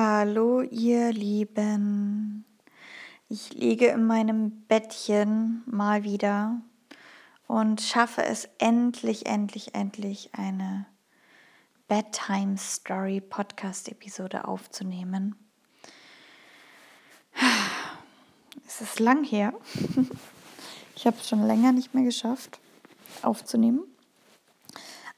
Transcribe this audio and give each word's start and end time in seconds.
Hallo 0.00 0.62
ihr 0.62 1.12
Lieben. 1.12 2.44
Ich 3.28 3.52
liege 3.52 3.88
in 3.88 4.06
meinem 4.06 4.62
Bettchen 4.68 5.64
mal 5.66 6.04
wieder 6.04 6.60
und 7.48 7.80
schaffe 7.80 8.22
es 8.22 8.48
endlich, 8.58 9.26
endlich, 9.26 9.74
endlich 9.74 10.30
eine 10.36 10.86
Bedtime 11.88 12.56
Story 12.58 13.20
Podcast 13.20 13.88
Episode 13.88 14.46
aufzunehmen. 14.46 15.34
Es 18.68 18.80
ist 18.80 19.00
lang 19.00 19.24
her. 19.24 19.52
Ich 20.94 21.08
habe 21.08 21.16
es 21.16 21.28
schon 21.28 21.44
länger 21.44 21.72
nicht 21.72 21.92
mehr 21.94 22.04
geschafft 22.04 22.60
aufzunehmen. 23.22 23.82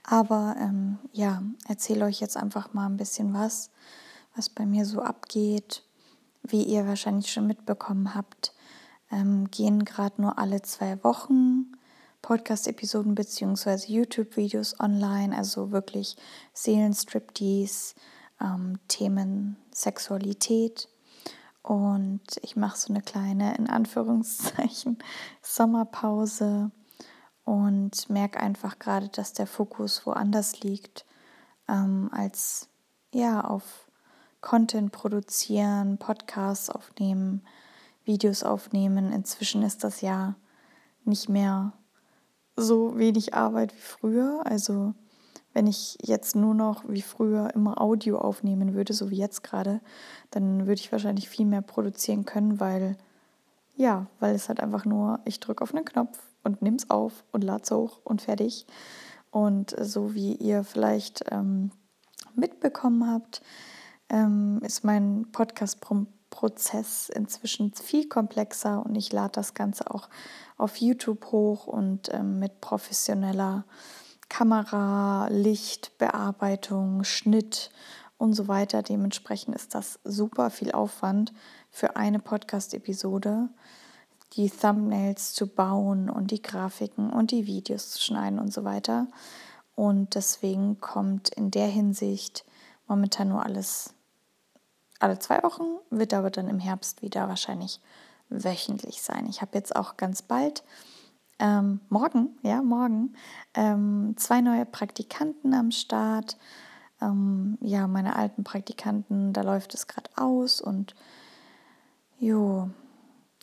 Aber 0.05 0.57
ähm, 0.59 0.99
ja, 1.12 1.43
erzähle 1.69 2.07
euch 2.07 2.21
jetzt 2.21 2.39
einfach 2.39 2.73
mal 2.73 2.87
ein 2.87 2.97
bisschen 2.97 3.35
was 3.35 3.71
was 4.41 4.48
bei 4.48 4.64
mir 4.64 4.86
so 4.86 5.02
abgeht. 5.02 5.82
Wie 6.43 6.62
ihr 6.62 6.86
wahrscheinlich 6.86 7.31
schon 7.31 7.46
mitbekommen 7.46 8.14
habt, 8.14 8.54
ähm, 9.11 9.50
gehen 9.50 9.85
gerade 9.85 10.22
nur 10.22 10.39
alle 10.39 10.62
zwei 10.62 11.04
Wochen 11.04 11.76
Podcast-Episoden 12.22 13.14
bzw. 13.14 13.84
YouTube-Videos 13.86 14.81
online, 14.81 15.36
also 15.36 15.72
wirklich 15.72 16.17
Seelenstriptease, 16.54 17.95
ähm, 18.40 18.79
Themen 18.89 19.58
Sexualität. 19.75 20.89
Und 21.61 22.22
ich 22.40 22.57
mache 22.57 22.79
so 22.79 22.95
eine 22.95 23.03
kleine, 23.03 23.54
in 23.57 23.68
Anführungszeichen, 23.68 24.96
Sommerpause 25.43 26.70
und 27.45 28.09
merke 28.09 28.40
einfach 28.40 28.79
gerade, 28.79 29.11
dass 29.11 29.34
der 29.34 29.46
Fokus 29.46 30.07
woanders 30.07 30.61
liegt, 30.61 31.04
ähm, 31.68 32.09
als 32.11 32.70
ja, 33.12 33.42
auf 33.42 33.89
Content 34.41 34.92
produzieren, 34.92 35.98
Podcasts 35.98 36.70
aufnehmen, 36.70 37.42
Videos 38.05 38.42
aufnehmen. 38.42 39.12
Inzwischen 39.12 39.62
ist 39.62 39.84
das 39.84 40.01
ja 40.01 40.34
nicht 41.05 41.28
mehr 41.28 41.73
so 42.56 42.98
wenig 42.98 43.34
Arbeit 43.34 43.75
wie 43.75 43.81
früher. 43.81 44.42
Also 44.45 44.95
wenn 45.53 45.67
ich 45.67 45.98
jetzt 46.03 46.37
nur 46.37 46.55
noch 46.55 46.84
wie 46.89 47.03
früher 47.03 47.55
immer 47.55 47.81
Audio 47.81 48.19
aufnehmen 48.19 48.75
würde, 48.75 48.92
so 48.92 49.11
wie 49.11 49.17
jetzt 49.17 49.42
gerade, 49.42 49.81
dann 50.31 50.67
würde 50.67 50.81
ich 50.81 50.93
wahrscheinlich 50.93 51.28
viel 51.28 51.47
mehr 51.47 51.62
produzieren 51.62 52.25
können, 52.25 52.61
weil 52.61 52.97
ja, 53.77 54.06
weil 54.20 54.34
es 54.34 54.48
halt 54.48 54.61
einfach 54.61 54.84
nur, 54.84 55.20
ich 55.25 55.41
drücke 55.41 55.62
auf 55.62 55.75
einen 55.75 55.87
Knopf 55.87 56.19
und 56.45 56.61
nimm's 56.61 56.91
auf 56.91 57.25
und 57.33 57.43
lad's 57.43 57.70
hoch 57.70 58.00
und 58.05 58.20
fertig. 58.20 58.67
Und 59.31 59.75
so 59.81 60.15
wie 60.15 60.34
ihr 60.34 60.65
vielleicht 60.65 61.25
ähm, 61.31 61.70
mitbekommen 62.34 63.11
habt, 63.11 63.43
ähm, 64.11 64.61
ist 64.62 64.84
mein 64.84 65.27
Podcast-Prozess 65.33 67.08
inzwischen 67.08 67.72
viel 67.72 68.08
komplexer 68.08 68.84
und 68.84 68.94
ich 68.97 69.12
lade 69.12 69.33
das 69.33 69.55
Ganze 69.55 69.91
auch 69.91 70.08
auf 70.56 70.77
YouTube 70.77 71.33
hoch 71.33 71.66
und 71.66 72.12
ähm, 72.12 72.38
mit 72.38 72.61
professioneller 72.61 73.64
Kamera, 74.28 75.28
Licht, 75.28 75.97
Bearbeitung, 75.98 77.05
Schnitt 77.05 77.70
und 78.19 78.34
so 78.34 78.48
weiter. 78.48 78.83
Dementsprechend 78.83 79.56
ist 79.56 79.75
das 79.75 79.98
super 80.05 80.50
viel 80.50 80.72
Aufwand 80.72 81.33
für 81.70 81.97
eine 81.97 82.19
Podcast-Episode, 82.20 83.48
die 84.34 84.50
Thumbnails 84.50 85.33
zu 85.33 85.48
bauen 85.48 86.08
und 86.08 86.31
die 86.31 86.42
Grafiken 86.42 87.11
und 87.11 87.33
die 87.33 87.47
Videos 87.47 87.91
zu 87.91 88.00
schneiden 88.00 88.38
und 88.38 88.53
so 88.53 88.62
weiter. 88.62 89.08
Und 89.75 90.14
deswegen 90.14 90.81
kommt 90.81 91.31
in 91.31 91.50
der 91.50 91.66
Hinsicht 91.66 92.44
momentan 92.86 93.28
nur 93.28 93.44
alles 93.44 93.94
alle 95.01 95.19
zwei 95.19 95.43
Wochen, 95.43 95.65
wird 95.91 96.15
aber 96.15 96.31
dann 96.31 96.48
im 96.48 96.61
Herbst 96.61 97.03
wieder 97.03 97.29
wahrscheinlich 97.29 97.81
wöchentlich 98.29 99.03
sein. 99.03 99.27
Ich 99.29 99.41
habe 99.43 99.56
jetzt 99.56 99.75
auch 99.75 99.97
ganz 99.97 100.23
bald, 100.23 100.62
ähm, 101.39 101.81
morgen, 101.89 102.39
ja, 102.43 102.62
morgen, 102.62 103.15
ähm, 103.55 104.15
zwei 104.16 104.41
neue 104.41 104.66
Praktikanten 104.66 105.55
am 105.55 105.71
Start. 105.71 106.37
Ähm, 107.00 107.59
ja, 107.61 107.87
meine 107.87 108.15
alten 108.15 108.44
Praktikanten, 108.44 109.33
da 109.33 109.43
läuft 109.43 109.75
es 109.75 109.87
gerade 109.87 110.11
aus 110.16 110.61
und 110.61 110.94
jo, 112.19 112.69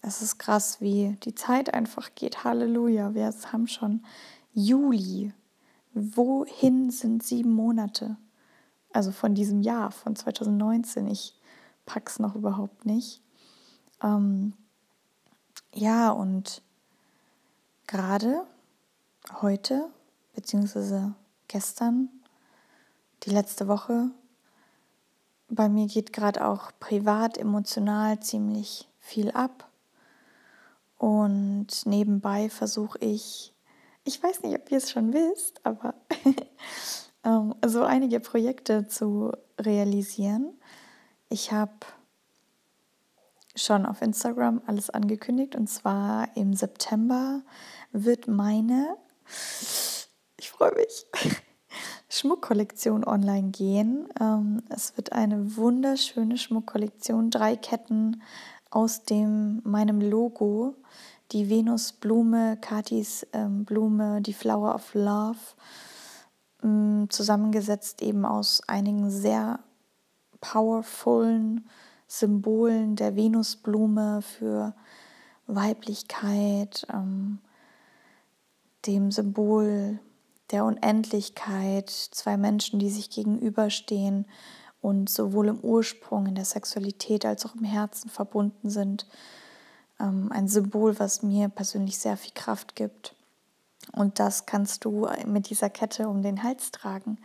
es 0.03 0.21
ist 0.21 0.37
krass, 0.37 0.79
wie 0.79 1.17
die 1.23 1.35
Zeit 1.35 1.73
einfach 1.73 2.13
geht. 2.15 2.43
Halleluja, 2.43 3.13
wir 3.15 3.33
haben 3.51 3.67
schon 3.67 4.05
Juli. 4.53 5.33
Wohin 5.93 6.91
sind 6.91 7.23
sieben 7.23 7.51
Monate? 7.51 8.17
Also 8.93 9.11
von 9.11 9.33
diesem 9.33 9.61
Jahr, 9.61 9.91
von 9.91 10.15
2019. 10.15 11.07
Ich 11.07 11.36
pack's 11.87 12.19
noch 12.19 12.35
überhaupt 12.35 12.85
nicht. 12.85 13.21
Ähm, 14.03 14.53
ja, 15.73 16.11
und 16.11 16.61
gerade 17.87 18.45
heute, 19.41 19.89
beziehungsweise 20.35 21.15
gestern, 21.47 22.09
die 23.23 23.31
letzte 23.31 23.67
Woche, 23.67 24.11
bei 25.49 25.69
mir 25.69 25.87
geht 25.87 26.13
gerade 26.13 26.45
auch 26.45 26.71
privat, 26.79 27.37
emotional 27.37 28.19
ziemlich 28.19 28.87
viel 28.99 29.31
ab. 29.31 29.67
Und 30.97 31.67
nebenbei 31.85 32.49
versuche 32.49 32.99
ich, 32.99 33.53
ich 34.03 34.21
weiß 34.21 34.43
nicht, 34.43 34.55
ob 34.59 34.71
ihr 34.71 34.77
es 34.77 34.91
schon 34.91 35.13
wisst, 35.13 35.65
aber 35.65 35.93
ähm, 37.23 37.55
so 37.65 37.83
einige 37.83 38.19
Projekte 38.19 38.87
zu 38.87 39.31
realisieren. 39.59 40.53
Ich 41.29 41.51
habe 41.51 41.73
schon 43.55 43.85
auf 43.85 44.01
Instagram 44.01 44.61
alles 44.65 44.89
angekündigt 44.89 45.55
und 45.55 45.67
zwar 45.67 46.29
im 46.35 46.53
September 46.53 47.41
wird 47.91 48.27
meine, 48.27 48.95
ich 50.37 50.49
freue 50.49 50.73
mich, 50.75 51.05
Schmuckkollektion 52.09 53.03
online 53.03 53.49
gehen. 53.49 54.07
Ähm, 54.19 54.63
es 54.69 54.95
wird 54.95 55.11
eine 55.11 55.57
wunderschöne 55.57 56.37
Schmuckkollektion, 56.37 57.29
drei 57.29 57.57
Ketten 57.57 58.21
aus 58.69 59.03
dem 59.03 59.61
meinem 59.65 59.99
Logo, 59.99 60.75
die 61.33 61.49
Venusblume, 61.49 62.57
Katis 62.61 63.27
ähm, 63.33 63.65
Blume, 63.65 64.21
die 64.21 64.33
Flower 64.33 64.75
of 64.75 64.93
Love, 64.93 65.37
ähm, 66.63 67.07
zusammengesetzt 67.09 68.01
eben 68.01 68.25
aus 68.25 68.61
einigen 68.67 69.09
sehr 69.09 69.59
powervollen 70.41 71.67
Symbolen 72.07 72.95
der 72.95 73.15
Venusblume 73.15 74.21
für 74.21 74.73
Weiblichkeit, 75.45 76.87
ähm, 76.93 77.39
dem 78.85 79.11
Symbol 79.11 79.99
der 80.51 80.63
Unendlichkeit, 80.63 81.89
zwei 81.89 82.37
Menschen, 82.37 82.79
die 82.79 82.89
sich 82.89 83.09
gegenüberstehen 83.09 84.25
und 84.81 85.09
sowohl 85.09 85.49
im 85.49 85.59
Ursprung, 85.59 86.27
in 86.27 86.35
der 86.35 86.45
Sexualität 86.45 87.25
als 87.25 87.45
auch 87.45 87.55
im 87.55 87.65
Herzen 87.65 88.09
verbunden 88.09 88.69
sind. 88.69 89.05
Ähm, 89.99 90.31
ein 90.31 90.47
Symbol, 90.47 90.97
was 90.99 91.23
mir 91.23 91.49
persönlich 91.49 91.97
sehr 91.97 92.15
viel 92.15 92.33
Kraft 92.33 92.75
gibt. 92.75 93.15
Und 93.93 94.19
das 94.19 94.45
kannst 94.45 94.85
du 94.85 95.07
mit 95.25 95.49
dieser 95.49 95.69
Kette 95.69 96.07
um 96.07 96.21
den 96.21 96.43
Hals 96.43 96.71
tragen. 96.71 97.19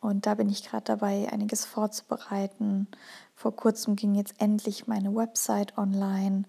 Und 0.00 0.26
da 0.26 0.34
bin 0.34 0.48
ich 0.48 0.64
gerade 0.64 0.84
dabei, 0.84 1.28
einiges 1.30 1.66
vorzubereiten. 1.66 2.88
Vor 3.34 3.54
kurzem 3.54 3.96
ging 3.96 4.14
jetzt 4.14 4.34
endlich 4.38 4.86
meine 4.86 5.14
Website 5.14 5.76
online. 5.76 6.44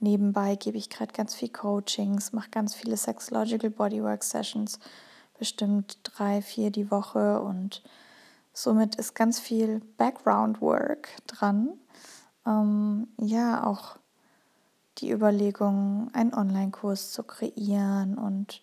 Nebenbei 0.00 0.56
gebe 0.56 0.76
ich 0.76 0.90
gerade 0.90 1.12
ganz 1.12 1.34
viel 1.34 1.48
Coachings, 1.48 2.32
mache 2.32 2.50
ganz 2.50 2.74
viele 2.74 2.96
Sexological 2.96 3.70
Bodywork 3.70 4.22
Sessions, 4.22 4.78
bestimmt 5.38 5.98
drei, 6.02 6.42
vier 6.42 6.70
die 6.70 6.90
Woche. 6.90 7.40
Und 7.40 7.82
somit 8.52 8.96
ist 8.96 9.14
ganz 9.14 9.40
viel 9.40 9.80
Background 9.96 10.60
Work 10.60 11.08
dran. 11.26 11.70
Ähm, 12.46 13.08
ja, 13.18 13.66
auch 13.66 13.96
die 14.98 15.10
Überlegung, 15.10 16.10
einen 16.12 16.34
Online-Kurs 16.34 17.12
zu 17.12 17.22
kreieren 17.22 18.18
und 18.18 18.62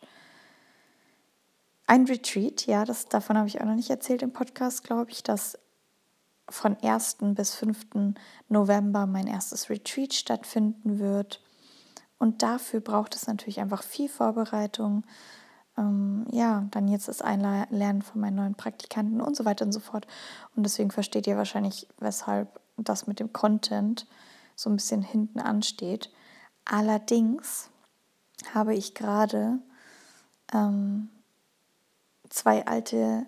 ein 1.88 2.06
Retreat, 2.06 2.68
ja, 2.68 2.86
das, 2.86 3.06
davon 3.06 3.38
habe 3.38 3.48
ich 3.48 3.62
auch 3.62 3.66
noch 3.66 3.76
nicht 3.76 3.90
erzählt 3.90 4.22
im 4.22 4.34
Podcast, 4.34 4.84
glaube 4.84 5.12
ich, 5.12 5.24
dass 5.24 5.58
von 6.50 6.78
1. 6.82 7.18
bis 7.34 7.56
5. 7.56 8.14
November 8.50 9.08
mein 9.08 9.28
erstes 9.28 9.70
Retreat 9.70 10.14
stattfinden 10.14 11.00
wird. 11.00 11.42
Und 12.20 12.44
dafür 12.44 12.82
braucht 12.82 13.16
es 13.16 13.28
natürlich 13.28 13.60
einfach 13.60 13.84
viel 13.84 14.10
Vorbereitung. 14.10 15.06
Ähm, 15.78 16.26
ja, 16.32 16.68
dann 16.72 16.88
jetzt 16.88 17.08
das 17.08 17.22
Einlernen 17.22 18.02
von 18.02 18.22
meinen 18.22 18.36
neuen 18.36 18.56
Praktikanten 18.56 19.22
und 19.22 19.36
so 19.36 19.46
weiter 19.46 19.66
und 19.66 19.72
so 19.72 19.80
fort. 19.80 20.08
Und 20.56 20.64
deswegen 20.64 20.92
versteht 20.92 21.28
ihr 21.28 21.38
wahrscheinlich, 21.38 21.88
weshalb 22.00 22.60
das 22.78 23.08
mit 23.08 23.20
dem 23.20 23.34
Content 23.34 24.08
so 24.56 24.70
ein 24.70 24.76
bisschen 24.76 25.04
hinten 25.04 25.40
ansteht. 25.40 26.12
Allerdings 26.66 27.70
habe 28.54 28.74
ich 28.76 28.94
gerade 28.94 29.60
ähm, 30.54 31.10
zwei 32.30 32.66
alte 32.66 33.26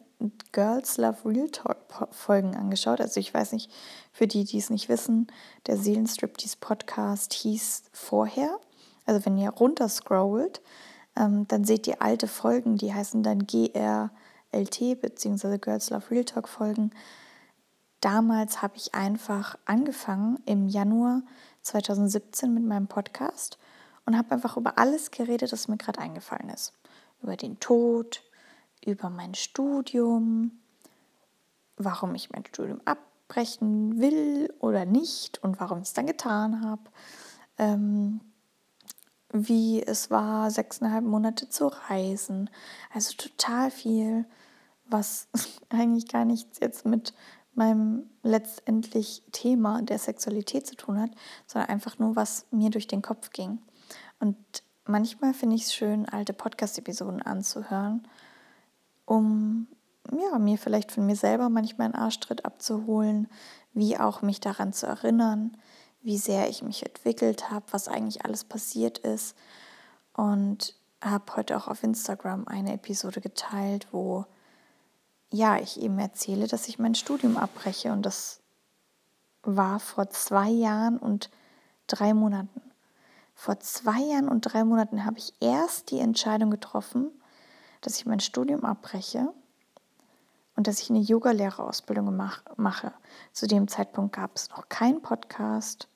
Girls 0.51 0.97
Love 0.97 1.17
Real 1.25 1.49
Talk 1.49 1.77
Folgen 2.11 2.55
angeschaut. 2.55 2.99
Also 2.99 3.19
ich 3.19 3.33
weiß 3.33 3.53
nicht, 3.53 3.71
für 4.11 4.27
die, 4.27 4.43
die 4.43 4.57
es 4.57 4.69
nicht 4.69 4.89
wissen, 4.89 5.27
der 5.67 5.77
Seelenstriptease 5.77 6.57
Podcast 6.59 7.33
hieß 7.33 7.83
vorher. 7.93 8.59
Also 9.05 9.25
wenn 9.25 9.37
ihr 9.37 9.49
runterscrollt, 9.49 10.61
ähm, 11.15 11.47
dann 11.47 11.63
seht 11.63 11.87
ihr 11.87 12.01
alte 12.01 12.27
Folgen, 12.27 12.77
die 12.77 12.93
heißen 12.93 13.23
dann 13.23 13.47
GRLT 13.47 15.01
bzw. 15.01 15.57
Girls 15.57 15.89
Love 15.89 16.11
Real 16.11 16.25
Talk 16.25 16.49
Folgen. 16.49 16.91
Damals 18.01 18.61
habe 18.61 18.75
ich 18.77 18.93
einfach 18.93 19.57
angefangen 19.65 20.39
im 20.45 20.67
Januar 20.67 21.21
2017 21.63 22.53
mit 22.53 22.63
meinem 22.63 22.87
Podcast 22.87 23.57
und 24.05 24.17
habe 24.17 24.31
einfach 24.31 24.57
über 24.57 24.77
alles 24.77 25.11
geredet, 25.11 25.51
das 25.51 25.67
mir 25.67 25.77
gerade 25.77 25.99
eingefallen 25.99 26.49
ist. 26.49 26.73
Über 27.21 27.35
den 27.35 27.59
Tod, 27.59 28.23
über 28.85 29.09
mein 29.09 29.33
Studium, 29.35 30.51
warum 31.77 32.15
ich 32.15 32.29
mein 32.31 32.45
Studium 32.45 32.81
abbrechen 32.85 33.99
will 33.99 34.53
oder 34.59 34.85
nicht 34.85 35.43
und 35.43 35.59
warum 35.59 35.79
ich 35.79 35.89
es 35.89 35.93
dann 35.93 36.07
getan 36.07 36.63
habe. 36.63 36.83
Ähm, 37.57 38.21
wie 39.31 39.81
es 39.83 40.09
war, 40.09 40.49
sechseinhalb 40.49 41.05
Monate 41.05 41.49
zu 41.49 41.67
reisen. 41.67 42.49
Also 42.91 43.15
total 43.15 43.69
viel, 43.71 44.25
was 44.85 45.27
eigentlich 45.69 46.07
gar 46.07 46.25
nichts 46.25 46.59
jetzt 46.59 46.85
mit 46.85 47.13
meinem 47.53 48.09
letztendlich 48.23 49.23
Thema 49.31 49.81
der 49.81 49.99
Sexualität 49.99 50.65
zu 50.65 50.75
tun 50.75 50.99
hat, 50.99 51.11
sondern 51.45 51.69
einfach 51.69 51.99
nur, 51.99 52.15
was 52.15 52.45
mir 52.51 52.69
durch 52.69 52.87
den 52.87 53.01
Kopf 53.01 53.31
ging. 53.31 53.59
Und 54.19 54.37
manchmal 54.85 55.33
finde 55.33 55.55
ich 55.55 55.63
es 55.63 55.73
schön, 55.73 56.07
alte 56.07 56.33
Podcast-Episoden 56.33 57.21
anzuhören, 57.21 58.07
um 59.09 59.67
ja, 60.11 60.37
mir 60.37 60.57
vielleicht 60.57 60.91
von 60.91 61.05
mir 61.05 61.15
selber 61.15 61.49
manchmal 61.49 61.85
einen 61.85 61.95
Arschtritt 61.95 62.45
abzuholen, 62.45 63.27
wie 63.73 63.97
auch 63.97 64.21
mich 64.21 64.39
daran 64.39 64.71
zu 64.71 64.85
erinnern, 64.85 65.57
wie 66.01 66.17
sehr 66.17 66.47
ich 66.47 66.61
mich 66.61 66.85
entwickelt 66.85 67.49
habe, 67.49 67.65
was 67.71 67.87
eigentlich 67.87 68.23
alles 68.23 68.43
passiert 68.43 68.99
ist. 68.99 69.35
Und 70.13 70.75
habe 71.01 71.35
heute 71.35 71.57
auch 71.57 71.67
auf 71.67 71.83
Instagram 71.83 72.47
eine 72.47 72.73
Episode 72.73 73.19
geteilt, 73.19 73.87
wo 73.91 74.25
ja, 75.31 75.57
ich 75.57 75.81
eben 75.81 75.97
erzähle, 75.97 76.47
dass 76.47 76.67
ich 76.67 76.79
mein 76.79 76.95
Studium 76.95 77.37
abbreche. 77.37 77.91
Und 77.91 78.05
das 78.05 78.41
war 79.43 79.79
vor 79.79 80.09
zwei 80.09 80.49
Jahren 80.49 80.97
und 80.97 81.31
drei 81.87 82.13
Monaten. 82.13 82.61
Vor 83.33 83.59
zwei 83.59 84.01
Jahren 84.01 84.27
und 84.27 84.41
drei 84.41 84.63
Monaten 84.63 85.05
habe 85.05 85.17
ich 85.17 85.33
erst 85.39 85.91
die 85.91 85.99
Entscheidung 85.99 86.51
getroffen, 86.51 87.11
dass 87.81 87.97
ich 87.97 88.05
mein 88.05 88.19
Studium 88.19 88.65
abbreche 88.65 89.33
und 90.55 90.67
dass 90.67 90.81
ich 90.81 90.89
eine 90.89 90.99
Yogalehrerausbildung 90.99 92.15
mache. 92.57 92.93
Zu 93.31 93.47
dem 93.47 93.67
Zeitpunkt 93.67 94.15
gab 94.15 94.35
es 94.35 94.49
noch 94.49 94.67
keinen 94.69 95.01
Podcast, 95.01 95.87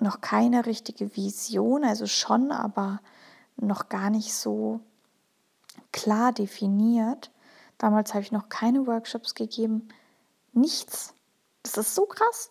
noch 0.00 0.20
keine 0.20 0.66
richtige 0.66 1.16
Vision, 1.16 1.84
also 1.84 2.06
schon, 2.06 2.50
aber 2.50 3.00
noch 3.56 3.88
gar 3.88 4.10
nicht 4.10 4.34
so 4.34 4.80
klar 5.92 6.32
definiert. 6.32 7.30
Damals 7.78 8.14
habe 8.14 8.22
ich 8.22 8.32
noch 8.32 8.48
keine 8.48 8.86
Workshops 8.86 9.34
gegeben, 9.34 9.88
nichts. 10.52 11.14
Das 11.62 11.76
ist 11.76 11.94
so 11.94 12.06
krass. 12.06 12.50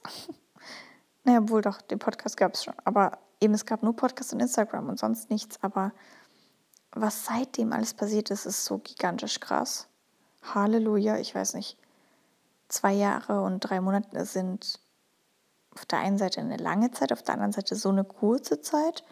naja, 1.23 1.47
wohl 1.49 1.61
doch, 1.61 1.81
den 1.81 1.99
Podcast 1.99 2.37
gab 2.37 2.53
es 2.53 2.63
schon, 2.63 2.73
aber 2.83 3.19
eben 3.41 3.53
es 3.53 3.65
gab 3.65 3.83
nur 3.83 3.95
Podcast 3.95 4.33
und 4.33 4.39
Instagram 4.39 4.89
und 4.89 4.99
sonst 4.99 5.29
nichts. 5.29 5.61
Aber 5.61 5.91
was 6.95 7.25
seitdem 7.25 7.73
alles 7.73 7.93
passiert 7.93 8.29
ist, 8.31 8.45
ist 8.45 8.65
so 8.65 8.77
gigantisch 8.77 9.39
krass. 9.39 9.87
Halleluja, 10.53 11.17
ich 11.17 11.33
weiß 11.33 11.53
nicht, 11.55 11.77
zwei 12.67 12.93
Jahre 12.93 13.41
und 13.41 13.59
drei 13.61 13.81
Monate 13.81 14.25
sind 14.25 14.79
auf 15.75 15.85
der 15.85 15.99
einen 15.99 16.17
Seite 16.17 16.41
eine 16.41 16.57
lange 16.57 16.91
Zeit, 16.91 17.11
auf 17.11 17.23
der 17.23 17.33
anderen 17.33 17.51
Seite 17.51 17.75
so 17.75 17.89
eine 17.89 18.03
kurze 18.03 18.61
Zeit. 18.61 19.03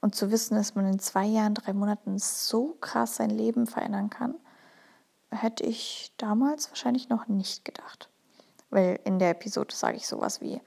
Und 0.00 0.14
zu 0.14 0.30
wissen, 0.30 0.56
dass 0.56 0.74
man 0.74 0.86
in 0.86 0.98
zwei 0.98 1.24
Jahren, 1.24 1.54
drei 1.54 1.72
Monaten 1.72 2.18
so 2.18 2.76
krass 2.80 3.16
sein 3.16 3.30
Leben 3.30 3.66
verändern 3.66 4.10
kann, 4.10 4.34
hätte 5.30 5.64
ich 5.64 6.12
damals 6.16 6.68
wahrscheinlich 6.70 7.08
noch 7.08 7.28
nicht 7.28 7.64
gedacht. 7.64 8.10
Weil 8.70 9.00
in 9.04 9.18
der 9.18 9.30
Episode 9.30 9.74
sage 9.74 9.96
ich 9.96 10.06
sowas 10.06 10.40
wie, 10.40 10.60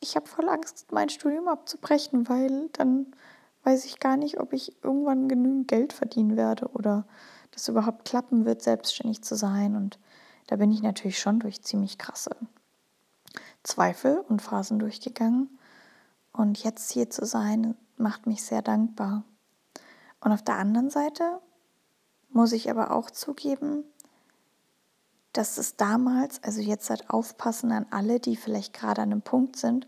ich 0.00 0.16
habe 0.16 0.26
voll 0.26 0.48
Angst, 0.48 0.92
mein 0.92 1.08
Studium 1.08 1.48
abzubrechen, 1.48 2.28
weil 2.28 2.68
dann 2.72 3.14
weiß 3.64 3.84
ich 3.86 3.98
gar 3.98 4.16
nicht, 4.16 4.38
ob 4.40 4.52
ich 4.52 4.76
irgendwann 4.84 5.28
genügend 5.28 5.68
Geld 5.68 5.92
verdienen 5.92 6.36
werde 6.36 6.68
oder 6.68 7.06
das 7.50 7.68
überhaupt 7.68 8.04
klappen 8.04 8.44
wird, 8.44 8.62
selbstständig 8.62 9.22
zu 9.22 9.34
sein. 9.34 9.76
Und 9.76 9.98
da 10.46 10.56
bin 10.56 10.70
ich 10.70 10.82
natürlich 10.82 11.18
schon 11.18 11.40
durch 11.40 11.62
ziemlich 11.62 11.98
krasse 11.98 12.36
Zweifel 13.62 14.18
und 14.28 14.42
Phasen 14.42 14.78
durchgegangen. 14.78 15.58
Und 16.32 16.62
jetzt 16.62 16.90
hier 16.92 17.10
zu 17.10 17.24
sein, 17.24 17.76
macht 17.96 18.26
mich 18.26 18.42
sehr 18.42 18.60
dankbar. 18.60 19.24
Und 20.20 20.32
auf 20.32 20.42
der 20.42 20.56
anderen 20.56 20.90
Seite 20.90 21.40
muss 22.30 22.52
ich 22.52 22.70
aber 22.70 22.90
auch 22.90 23.10
zugeben, 23.10 23.84
dass 25.32 25.58
es 25.58 25.76
damals, 25.76 26.42
also 26.42 26.60
jetzt 26.60 26.90
halt 26.90 27.10
aufpassen 27.10 27.72
an 27.72 27.86
alle, 27.90 28.20
die 28.20 28.36
vielleicht 28.36 28.72
gerade 28.72 29.02
an 29.02 29.12
einem 29.12 29.22
Punkt 29.22 29.56
sind, 29.56 29.86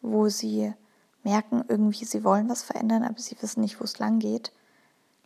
wo 0.00 0.28
sie 0.28 0.74
merken, 1.24 1.64
irgendwie 1.68 2.04
sie 2.04 2.24
wollen 2.24 2.48
was 2.48 2.62
verändern, 2.62 3.02
aber 3.02 3.18
sie 3.18 3.36
wissen 3.40 3.60
nicht, 3.60 3.80
wo 3.80 3.84
es 3.84 3.98
lang 3.98 4.18
geht. 4.18 4.52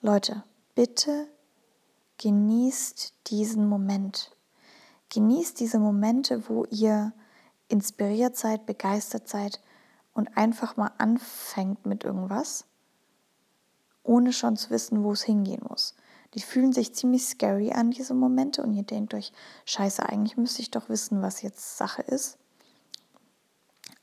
Leute, 0.00 0.44
bitte 0.74 1.28
genießt 2.18 3.14
diesen 3.28 3.66
Moment. 3.68 4.32
Genießt 5.10 5.58
diese 5.60 5.78
Momente, 5.78 6.48
wo 6.48 6.64
ihr 6.66 7.12
inspiriert 7.68 8.36
seid, 8.36 8.66
begeistert 8.66 9.28
seid 9.28 9.60
und 10.12 10.36
einfach 10.36 10.76
mal 10.76 10.92
anfängt 10.98 11.86
mit 11.86 12.04
irgendwas, 12.04 12.64
ohne 14.02 14.32
schon 14.32 14.56
zu 14.56 14.70
wissen, 14.70 15.04
wo 15.04 15.12
es 15.12 15.22
hingehen 15.22 15.62
muss. 15.68 15.94
Die 16.34 16.42
fühlen 16.42 16.72
sich 16.72 16.94
ziemlich 16.94 17.24
scary 17.26 17.72
an, 17.72 17.90
diese 17.90 18.14
Momente, 18.14 18.62
und 18.62 18.74
ihr 18.74 18.82
denkt 18.82 19.14
euch, 19.14 19.32
scheiße, 19.64 20.06
eigentlich 20.06 20.36
müsste 20.36 20.60
ich 20.60 20.70
doch 20.70 20.88
wissen, 20.88 21.22
was 21.22 21.42
jetzt 21.42 21.78
Sache 21.78 22.02
ist. 22.02 22.38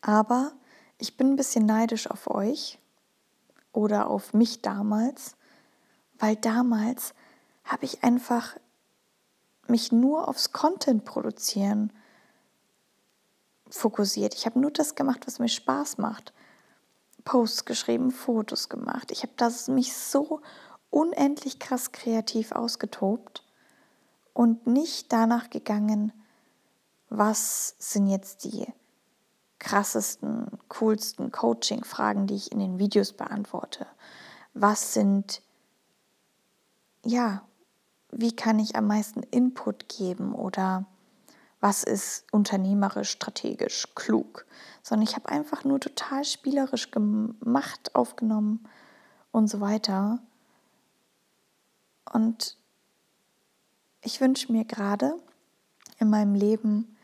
Aber 0.01 0.53
ich 0.97 1.17
bin 1.17 1.31
ein 1.31 1.35
bisschen 1.35 1.65
neidisch 1.65 2.09
auf 2.09 2.29
euch 2.29 2.79
oder 3.71 4.09
auf 4.09 4.33
mich 4.33 4.61
damals, 4.61 5.35
weil 6.17 6.35
damals 6.35 7.13
habe 7.63 7.85
ich 7.85 8.03
einfach 8.03 8.55
mich 9.67 9.91
nur 9.91 10.27
aufs 10.27 10.51
Content 10.51 11.05
produzieren 11.05 11.91
fokussiert. 13.69 14.35
Ich 14.35 14.45
habe 14.45 14.59
nur 14.59 14.71
das 14.71 14.95
gemacht, 14.95 15.25
was 15.25 15.39
mir 15.39 15.49
Spaß 15.49 15.97
macht. 15.97 16.33
Posts 17.23 17.65
geschrieben, 17.65 18.11
Fotos 18.11 18.69
gemacht. 18.69 19.11
Ich 19.11 19.23
habe 19.23 19.33
das 19.37 19.67
mich 19.67 19.95
so 19.95 20.41
unendlich 20.91 21.59
krass 21.59 21.91
kreativ 21.91 22.51
ausgetobt 22.51 23.43
und 24.33 24.67
nicht 24.67 25.11
danach 25.11 25.49
gegangen, 25.49 26.13
was 27.09 27.75
sind 27.79 28.07
jetzt 28.07 28.43
die 28.43 28.67
krassesten, 29.59 30.47
coolsten 30.69 31.31
Coaching-Fragen, 31.31 32.27
die 32.27 32.35
ich 32.35 32.51
in 32.51 32.59
den 32.59 32.79
Videos 32.79 33.13
beantworte. 33.13 33.87
Was 34.53 34.93
sind, 34.93 35.41
ja, 37.03 37.43
wie 38.11 38.35
kann 38.35 38.59
ich 38.59 38.75
am 38.75 38.87
meisten 38.87 39.23
Input 39.23 39.89
geben 39.89 40.33
oder 40.33 40.85
was 41.59 41.83
ist 41.83 42.25
unternehmerisch, 42.31 43.09
strategisch, 43.09 43.87
klug, 43.95 44.45
sondern 44.83 45.07
ich 45.07 45.15
habe 45.15 45.29
einfach 45.29 45.63
nur 45.63 45.79
total 45.79 46.23
spielerisch 46.23 46.91
gemacht, 46.91 47.95
aufgenommen 47.95 48.67
und 49.31 49.47
so 49.47 49.61
weiter. 49.61 50.19
Und 52.13 52.57
ich 54.01 54.21
wünsche 54.21 54.51
mir 54.51 54.63
gerade 54.63 55.17
in 55.97 56.09
meinem 56.09 56.35
Leben 56.35 56.94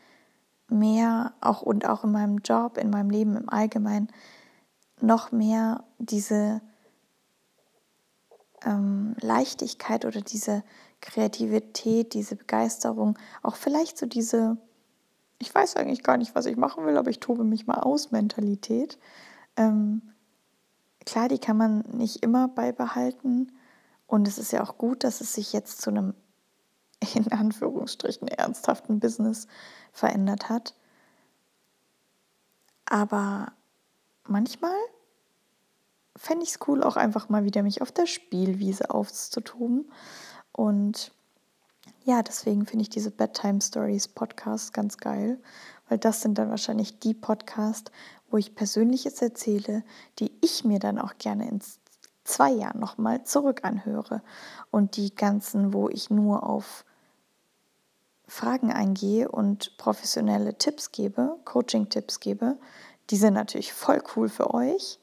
mehr, 0.72 1.34
auch 1.40 1.62
und 1.62 1.86
auch 1.86 2.04
in 2.04 2.12
meinem 2.12 2.38
Job, 2.38 2.78
in 2.78 2.90
meinem 2.90 3.10
Leben 3.10 3.36
im 3.36 3.48
Allgemeinen, 3.48 4.08
noch 5.00 5.32
mehr 5.32 5.84
diese 5.98 6.60
ähm, 8.64 9.16
Leichtigkeit 9.20 10.04
oder 10.04 10.20
diese 10.20 10.62
Kreativität, 11.00 12.14
diese 12.14 12.36
Begeisterung, 12.36 13.18
auch 13.42 13.56
vielleicht 13.56 13.98
so 13.98 14.06
diese, 14.06 14.56
ich 15.38 15.54
weiß 15.54 15.76
eigentlich 15.76 16.02
gar 16.02 16.16
nicht, 16.16 16.34
was 16.34 16.46
ich 16.46 16.56
machen 16.56 16.86
will, 16.86 16.96
aber 16.96 17.10
ich 17.10 17.20
tobe 17.20 17.44
mich 17.44 17.66
mal 17.66 17.80
aus 17.80 18.12
Mentalität. 18.12 18.98
Ähm, 19.56 20.02
klar, 21.04 21.28
die 21.28 21.38
kann 21.38 21.56
man 21.56 21.80
nicht 21.92 22.22
immer 22.22 22.48
beibehalten 22.48 23.52
und 24.06 24.28
es 24.28 24.38
ist 24.38 24.52
ja 24.52 24.62
auch 24.62 24.78
gut, 24.78 25.04
dass 25.04 25.20
es 25.20 25.34
sich 25.34 25.52
jetzt 25.52 25.80
zu 25.80 25.90
einem 25.90 26.14
in 27.14 27.30
Anführungsstrichen 27.32 28.28
ernsthaften 28.28 29.00
Business 29.00 29.46
verändert 29.92 30.48
hat. 30.48 30.74
Aber 32.86 33.52
manchmal 34.26 34.74
fände 36.16 36.44
ich 36.44 36.50
es 36.50 36.58
cool, 36.66 36.82
auch 36.82 36.96
einfach 36.96 37.28
mal 37.28 37.44
wieder 37.44 37.62
mich 37.62 37.82
auf 37.82 37.92
der 37.92 38.06
Spielwiese 38.06 38.90
aufzutoben 38.90 39.90
und 40.52 41.12
ja, 42.04 42.22
deswegen 42.22 42.66
finde 42.66 42.82
ich 42.82 42.90
diese 42.90 43.10
Bedtime 43.10 43.60
Stories 43.60 44.08
Podcasts 44.08 44.72
ganz 44.72 44.98
geil, 44.98 45.38
weil 45.88 45.98
das 45.98 46.20
sind 46.20 46.36
dann 46.38 46.50
wahrscheinlich 46.50 46.98
die 46.98 47.14
Podcasts, 47.14 47.90
wo 48.30 48.38
ich 48.38 48.54
Persönliches 48.54 49.22
erzähle, 49.22 49.84
die 50.18 50.32
ich 50.40 50.64
mir 50.64 50.78
dann 50.78 50.98
auch 50.98 51.18
gerne 51.18 51.48
in 51.48 51.60
zwei 52.24 52.50
Jahren 52.50 52.80
nochmal 52.80 53.24
zurück 53.24 53.60
anhöre. 53.62 54.22
Und 54.70 54.96
die 54.96 55.14
ganzen, 55.14 55.72
wo 55.72 55.88
ich 55.88 56.10
nur 56.10 56.44
auf 56.44 56.84
Fragen 58.32 58.72
eingehe 58.72 59.30
und 59.30 59.76
professionelle 59.76 60.56
Tipps 60.56 60.90
gebe, 60.90 61.36
Coaching-Tipps 61.44 62.18
gebe, 62.18 62.56
die 63.10 63.16
sind 63.16 63.34
natürlich 63.34 63.74
voll 63.74 64.02
cool 64.16 64.30
für 64.30 64.54
euch. 64.54 64.98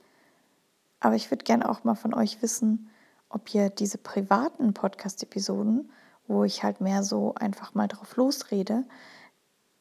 Aber 1.00 1.14
ich 1.14 1.30
würde 1.30 1.44
gerne 1.44 1.70
auch 1.70 1.84
mal 1.84 1.94
von 1.94 2.16
euch 2.16 2.42
wissen, 2.42 2.90
ob 3.30 3.54
ihr 3.54 3.70
diese 3.70 4.00
privaten 4.00 4.74
Podcast-Episoden, 4.74 5.92
wo 6.28 6.44
ich 6.44 6.64
halt 6.64 6.82
mehr 6.82 7.04
so 7.04 7.36
einfach 7.36 7.76
mal 7.76 7.88
drauf 7.88 8.16
losrede, 8.16 8.84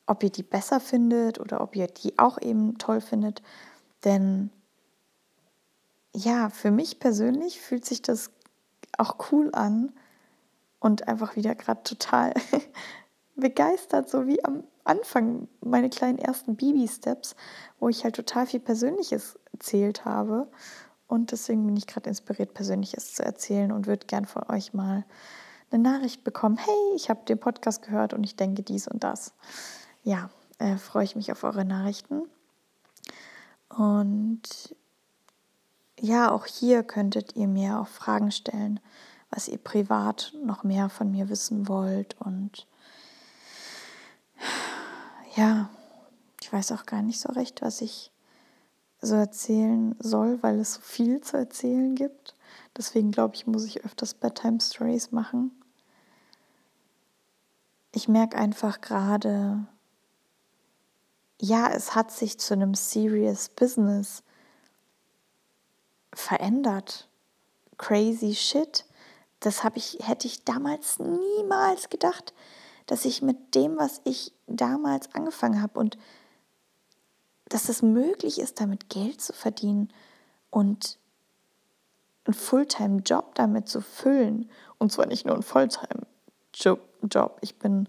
ob 0.04 0.22
ihr 0.22 0.30
die 0.30 0.42
besser 0.42 0.78
findet 0.78 1.40
oder 1.40 1.62
ob 1.62 1.74
ihr 1.74 1.86
die 1.86 2.18
auch 2.18 2.38
eben 2.42 2.76
toll 2.76 3.00
findet. 3.00 3.40
Denn 4.04 4.50
ja, 6.14 6.50
für 6.50 6.70
mich 6.70 7.00
persönlich 7.00 7.62
fühlt 7.62 7.86
sich 7.86 8.02
das 8.02 8.30
auch 8.98 9.32
cool 9.32 9.48
an 9.54 9.90
und 10.80 11.08
einfach 11.08 11.34
wieder 11.34 11.54
gerade 11.54 11.82
total 11.82 12.34
begeistert, 13.40 14.08
so 14.08 14.26
wie 14.26 14.44
am 14.44 14.64
Anfang 14.84 15.48
meine 15.60 15.90
kleinen 15.90 16.18
ersten 16.18 16.56
Baby-Steps, 16.56 17.36
wo 17.78 17.88
ich 17.88 18.04
halt 18.04 18.16
total 18.16 18.46
viel 18.46 18.60
Persönliches 18.60 19.38
erzählt 19.52 20.04
habe. 20.04 20.48
Und 21.06 21.32
deswegen 21.32 21.66
bin 21.66 21.76
ich 21.76 21.86
gerade 21.86 22.08
inspiriert, 22.08 22.54
Persönliches 22.54 23.14
zu 23.14 23.24
erzählen 23.24 23.72
und 23.72 23.86
würde 23.86 24.06
gern 24.06 24.26
von 24.26 24.42
euch 24.48 24.74
mal 24.74 25.04
eine 25.70 25.82
Nachricht 25.82 26.24
bekommen. 26.24 26.58
Hey, 26.58 26.96
ich 26.96 27.10
habe 27.10 27.24
den 27.26 27.38
Podcast 27.38 27.82
gehört 27.82 28.14
und 28.14 28.24
ich 28.24 28.36
denke 28.36 28.62
dies 28.62 28.88
und 28.88 29.04
das. 29.04 29.32
Ja, 30.04 30.30
äh, 30.58 30.76
freue 30.76 31.04
ich 31.04 31.16
mich 31.16 31.32
auf 31.32 31.44
eure 31.44 31.64
Nachrichten. 31.64 32.22
Und 33.68 34.74
ja, 36.00 36.30
auch 36.30 36.46
hier 36.46 36.82
könntet 36.82 37.36
ihr 37.36 37.48
mir 37.48 37.80
auch 37.80 37.88
Fragen 37.88 38.30
stellen, 38.30 38.80
was 39.30 39.48
ihr 39.48 39.58
privat 39.58 40.32
noch 40.44 40.64
mehr 40.64 40.88
von 40.88 41.10
mir 41.10 41.28
wissen 41.28 41.68
wollt. 41.68 42.16
Und 42.20 42.66
ja, 45.38 45.70
ich 46.40 46.52
weiß 46.52 46.72
auch 46.72 46.84
gar 46.84 47.00
nicht 47.00 47.20
so 47.20 47.32
recht, 47.32 47.62
was 47.62 47.80
ich 47.80 48.10
so 49.00 49.14
erzählen 49.14 49.94
soll, 50.00 50.42
weil 50.42 50.58
es 50.58 50.74
so 50.74 50.80
viel 50.80 51.20
zu 51.20 51.36
erzählen 51.36 51.94
gibt. 51.94 52.34
Deswegen 52.76 53.12
glaube 53.12 53.36
ich, 53.36 53.46
muss 53.46 53.64
ich 53.64 53.84
öfters 53.84 54.14
Bedtime 54.14 54.60
Stories 54.60 55.12
machen. 55.12 55.52
Ich 57.94 58.08
merke 58.08 58.36
einfach 58.36 58.80
gerade, 58.80 59.64
ja, 61.40 61.68
es 61.68 61.94
hat 61.94 62.10
sich 62.10 62.38
zu 62.38 62.54
einem 62.54 62.74
Serious 62.74 63.48
Business 63.48 64.24
verändert. 66.12 67.08
Crazy 67.76 68.34
shit. 68.34 68.84
Das 69.38 69.62
ich, 69.76 69.98
hätte 70.02 70.26
ich 70.26 70.44
damals 70.44 70.98
niemals 70.98 71.90
gedacht, 71.90 72.34
dass 72.88 73.04
ich 73.04 73.22
mit 73.22 73.54
dem, 73.54 73.76
was 73.76 74.00
ich 74.04 74.32
damals 74.46 75.14
angefangen 75.14 75.62
habe 75.62 75.78
und 75.78 75.96
dass 77.48 77.68
es 77.68 77.82
möglich 77.82 78.40
ist, 78.40 78.60
damit 78.60 78.88
Geld 78.88 79.20
zu 79.20 79.32
verdienen 79.32 79.92
und 80.50 80.98
einen 82.24 82.34
Fulltime-Job 82.34 83.34
damit 83.34 83.68
zu 83.68 83.82
füllen. 83.82 84.50
Und 84.78 84.90
zwar 84.90 85.06
nicht 85.06 85.26
nur 85.26 85.34
ein 85.36 85.42
Fulltime-Job. 85.42 87.38
Ich 87.42 87.58
bin, 87.58 87.88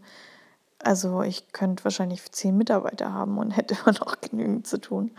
also 0.79 1.21
ich 1.23 1.51
könnte 1.53 1.85
wahrscheinlich 1.85 2.29
zehn 2.31 2.57
Mitarbeiter 2.57 3.13
haben 3.13 3.37
und 3.37 3.51
hätte 3.51 3.77
immer 3.81 3.93
noch 3.93 4.19
genügend 4.19 4.67
zu 4.67 4.79
tun. 4.79 5.11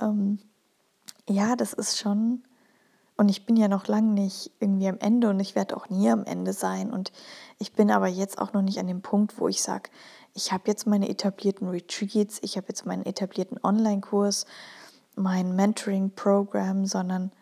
Ähm, 0.00 0.38
ja, 1.28 1.56
das 1.56 1.72
ist 1.72 1.98
schon, 1.98 2.44
und 3.18 3.28
ich 3.28 3.44
bin 3.44 3.56
ja 3.56 3.66
noch 3.66 3.88
lange 3.88 4.12
nicht 4.12 4.52
irgendwie 4.60 4.88
am 4.88 4.98
Ende 5.00 5.28
und 5.28 5.40
ich 5.40 5.56
werde 5.56 5.76
auch 5.76 5.88
nie 5.90 6.08
am 6.08 6.24
Ende 6.24 6.52
sein. 6.52 6.92
Und 6.92 7.10
ich 7.58 7.72
bin 7.72 7.90
aber 7.90 8.06
jetzt 8.06 8.38
auch 8.38 8.52
noch 8.52 8.62
nicht 8.62 8.78
an 8.78 8.86
dem 8.86 9.02
Punkt, 9.02 9.40
wo 9.40 9.48
ich 9.48 9.60
sage, 9.60 9.90
ich 10.34 10.52
habe 10.52 10.62
jetzt 10.66 10.86
meine 10.86 11.08
etablierten 11.08 11.68
Retreats, 11.68 12.38
ich 12.42 12.56
habe 12.56 12.68
jetzt 12.68 12.86
meinen 12.86 13.04
etablierten 13.04 13.58
Online-Kurs, 13.60 14.46
mein 15.16 15.56
Mentoring-Programm, 15.56 16.86
sondern 16.86 17.32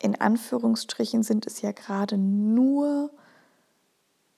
in 0.00 0.20
Anführungsstrichen 0.20 1.24
sind 1.24 1.48
es 1.48 1.60
ja 1.60 1.72
gerade 1.72 2.16
nur 2.16 3.10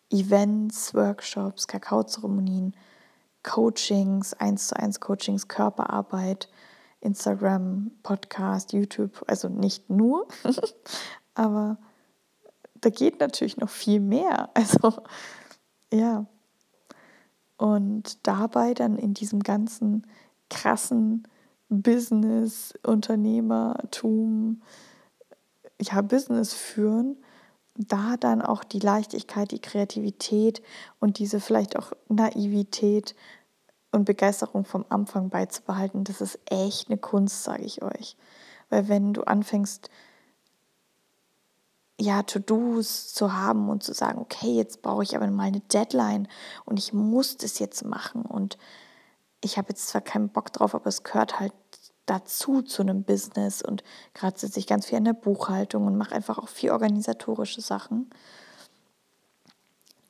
Events, 0.09 0.95
Workshops, 0.95 1.69
Kakaozeremonien, 1.69 2.75
Coachings, 3.43 4.33
1 4.33 4.69
zu 4.69 4.77
1 4.77 5.01
Coachings, 5.01 5.49
Körperarbeit, 5.49 6.49
Instagram, 7.01 7.91
Podcast, 8.03 8.73
YouTube, 8.73 9.25
also 9.27 9.49
nicht 9.49 9.89
nur, 9.91 10.29
aber 11.35 11.79
da 12.81 12.91
geht 12.91 13.21
natürlich 13.21 13.57
noch 13.57 13.71
viel 13.71 14.01
mehr. 14.01 14.51
Also 14.55 15.03
ja. 15.93 16.27
Und 17.57 18.27
dabei 18.27 18.73
dann 18.75 18.97
in 18.97 19.13
diesem 19.13 19.43
ganzen 19.43 20.07
krassen 20.49 21.29
Business, 21.69 22.75
Unternehmertum, 22.83 24.63
ja, 25.81 26.01
Business 26.01 26.55
führen, 26.55 27.17
da 27.75 28.17
dann 28.17 28.43
auch 28.43 28.65
die 28.65 28.79
Leichtigkeit, 28.79 29.51
die 29.53 29.61
Kreativität 29.61 30.63
und 30.99 31.19
diese 31.19 31.41
vielleicht 31.41 31.77
auch 31.79 31.93
Naivität 32.09 33.15
und 33.93 34.05
Begeisterung 34.05 34.65
vom 34.65 34.85
Anfang 34.89 35.31
beizubehalten, 35.31 36.05
das 36.05 36.21
ist 36.21 36.39
echt 36.47 36.89
eine 36.89 36.99
Kunst, 36.99 37.43
sage 37.43 37.65
ich 37.65 37.83
euch. 37.83 38.17
Weil 38.69 38.89
wenn 38.89 39.13
du 39.13 39.23
anfängst, 39.23 39.91
ja, 42.01 42.23
To-Dos 42.23 43.13
zu 43.13 43.35
haben 43.35 43.69
und 43.69 43.83
zu 43.83 43.93
sagen, 43.93 44.21
okay, 44.21 44.55
jetzt 44.55 44.81
brauche 44.81 45.03
ich 45.03 45.17
aber 45.17 45.27
mal 45.29 45.49
eine 45.49 45.61
Deadline 45.61 46.29
und 46.65 46.79
ich 46.79 46.93
muss 46.93 47.37
das 47.37 47.59
jetzt 47.59 47.85
machen 47.85 48.23
und 48.23 48.57
ich 49.43 49.59
habe 49.59 49.69
jetzt 49.71 49.89
zwar 49.89 50.01
keinen 50.01 50.31
Bock 50.31 50.53
drauf, 50.53 50.75
aber 50.75 50.87
es 50.87 51.03
gehört 51.03 51.41
halt 51.41 51.53
dazu 52.07 52.63
zu 52.63 52.83
einem 52.83 53.05
Business 53.05 53.63
und 53.63 53.85
gerade 54.15 54.39
sitze 54.39 54.59
ich 54.59 54.67
ganz 54.67 54.87
viel 54.87 54.99
in 54.99 55.05
der 55.05 55.13
Buchhaltung 55.13 55.87
und 55.87 55.97
mache 55.97 56.15
einfach 56.15 56.39
auch 56.39 56.49
viel 56.49 56.71
organisatorische 56.71 57.61
Sachen 57.61 58.11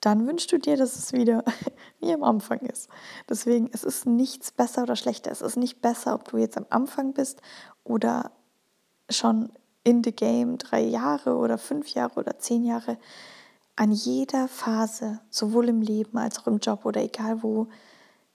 dann 0.01 0.27
wünschst 0.27 0.51
du 0.53 0.59
dir, 0.59 0.77
dass 0.77 0.97
es 0.97 1.13
wieder 1.13 1.45
wie 2.01 2.13
am 2.13 2.23
Anfang 2.23 2.61
ist. 2.61 2.89
Deswegen, 3.29 3.71
es 3.73 3.85
ist 3.85 4.07
nichts 4.07 4.51
besser 4.51 4.83
oder 4.83 4.97
schlechter. 4.97 5.31
Es 5.31 5.43
ist 5.43 5.57
nicht 5.57 5.81
besser, 5.83 6.15
ob 6.15 6.29
du 6.29 6.39
jetzt 6.39 6.57
am 6.57 6.67
Anfang 6.71 7.13
bist 7.13 7.41
oder 7.85 8.33
schon 9.11 9.53
in 9.85 10.03
the 10.05 10.13
game 10.13 10.59
drei 10.59 10.81
Jahre 10.81 11.37
oder 11.37 11.59
fünf 11.59 11.89
Jahre 11.89 12.21
oder 12.21 12.39
zehn 12.39 12.65
Jahre. 12.65 12.99
An 13.77 13.93
jeder 13.93 14.49
Phase, 14.49 15.21
sowohl 15.31 15.69
im 15.69 15.81
Leben 15.81 16.19
als 16.19 16.39
auch 16.39 16.47
im 16.47 16.59
Job 16.59 16.85
oder 16.85 17.03
egal 17.03 17.43
wo, 17.43 17.69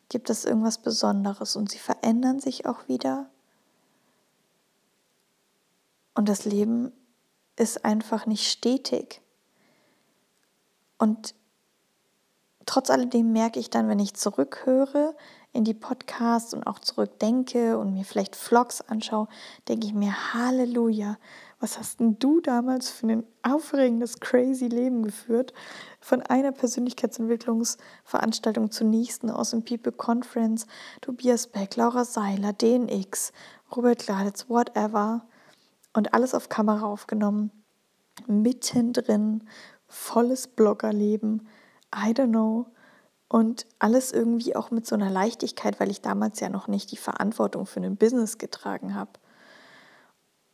gibt 0.10 0.29
es 0.29 0.45
irgendwas 0.45 0.79
Besonderes 0.79 1.55
und 1.55 1.72
sie 1.72 1.79
verändern 1.79 2.39
sich 2.39 2.65
auch 2.65 2.88
wieder. 2.88 3.29
Und 6.13 6.29
das 6.29 6.45
Leben 6.45 6.91
ist 7.55 7.86
einfach 7.86 8.25
nicht 8.25 8.50
stetig. 8.50 9.22
Und 10.98 11.36
trotz 12.65 12.89
alledem 12.89 13.31
merke 13.31 13.60
ich 13.60 13.69
dann, 13.69 13.88
wenn 13.88 14.00
ich 14.00 14.15
zurückhöre 14.15 15.15
in 15.53 15.63
die 15.63 15.74
Podcasts 15.74 16.53
und 16.53 16.67
auch 16.67 16.79
zurückdenke 16.79 17.77
und 17.77 17.93
mir 17.93 18.03
vielleicht 18.03 18.36
Vlogs 18.36 18.81
anschaue, 18.81 19.29
denke 19.69 19.88
ich 19.88 19.93
mir, 19.93 20.34
Halleluja, 20.34 21.17
was 21.60 21.79
hast 21.79 22.01
denn 22.01 22.19
du 22.19 22.41
damals 22.41 22.89
für 22.89 23.07
ein 23.07 23.24
aufregendes, 23.41 24.19
crazy 24.19 24.67
Leben 24.67 25.03
geführt? 25.03 25.53
Von 26.01 26.22
einer 26.22 26.51
Persönlichkeitsentwicklungsveranstaltung 26.51 28.72
zur 28.72 28.88
nächsten 28.88 29.29
aus 29.29 29.51
dem 29.51 29.63
People 29.63 29.93
Conference, 29.93 30.67
Tobias 31.01 31.48
Beck, 31.48 31.77
Laura 31.77 32.03
Seiler, 32.03 32.51
DNX, 32.51 33.31
Robert 33.75 34.05
Gladitz, 34.05 34.50
whatever. 34.50 35.25
Und 35.93 36.13
alles 36.13 36.36
auf 36.36 36.50
Kamera 36.50 36.86
aufgenommen, 36.86 37.51
mittendrin, 38.27 39.48
volles 39.88 40.48
Bloggerleben 40.48 41.48
I 41.94 42.12
don't 42.12 42.30
know. 42.30 42.68
Und 43.27 43.65
alles 43.80 44.12
irgendwie 44.12 44.56
auch 44.56 44.72
mit 44.72 44.86
so 44.86 44.96
einer 44.96 45.10
Leichtigkeit, 45.10 45.80
weil 45.80 45.89
ich 45.89 46.01
damals 46.01 46.39
ja 46.39 46.50
noch 46.50 46.68
nicht 46.68 46.92
die 46.92 46.98
Verantwortung 46.98 47.65
für 47.65 47.82
ein 47.82 47.98
Business 47.98 48.38
getragen 48.38 48.96
habe. 48.96 49.12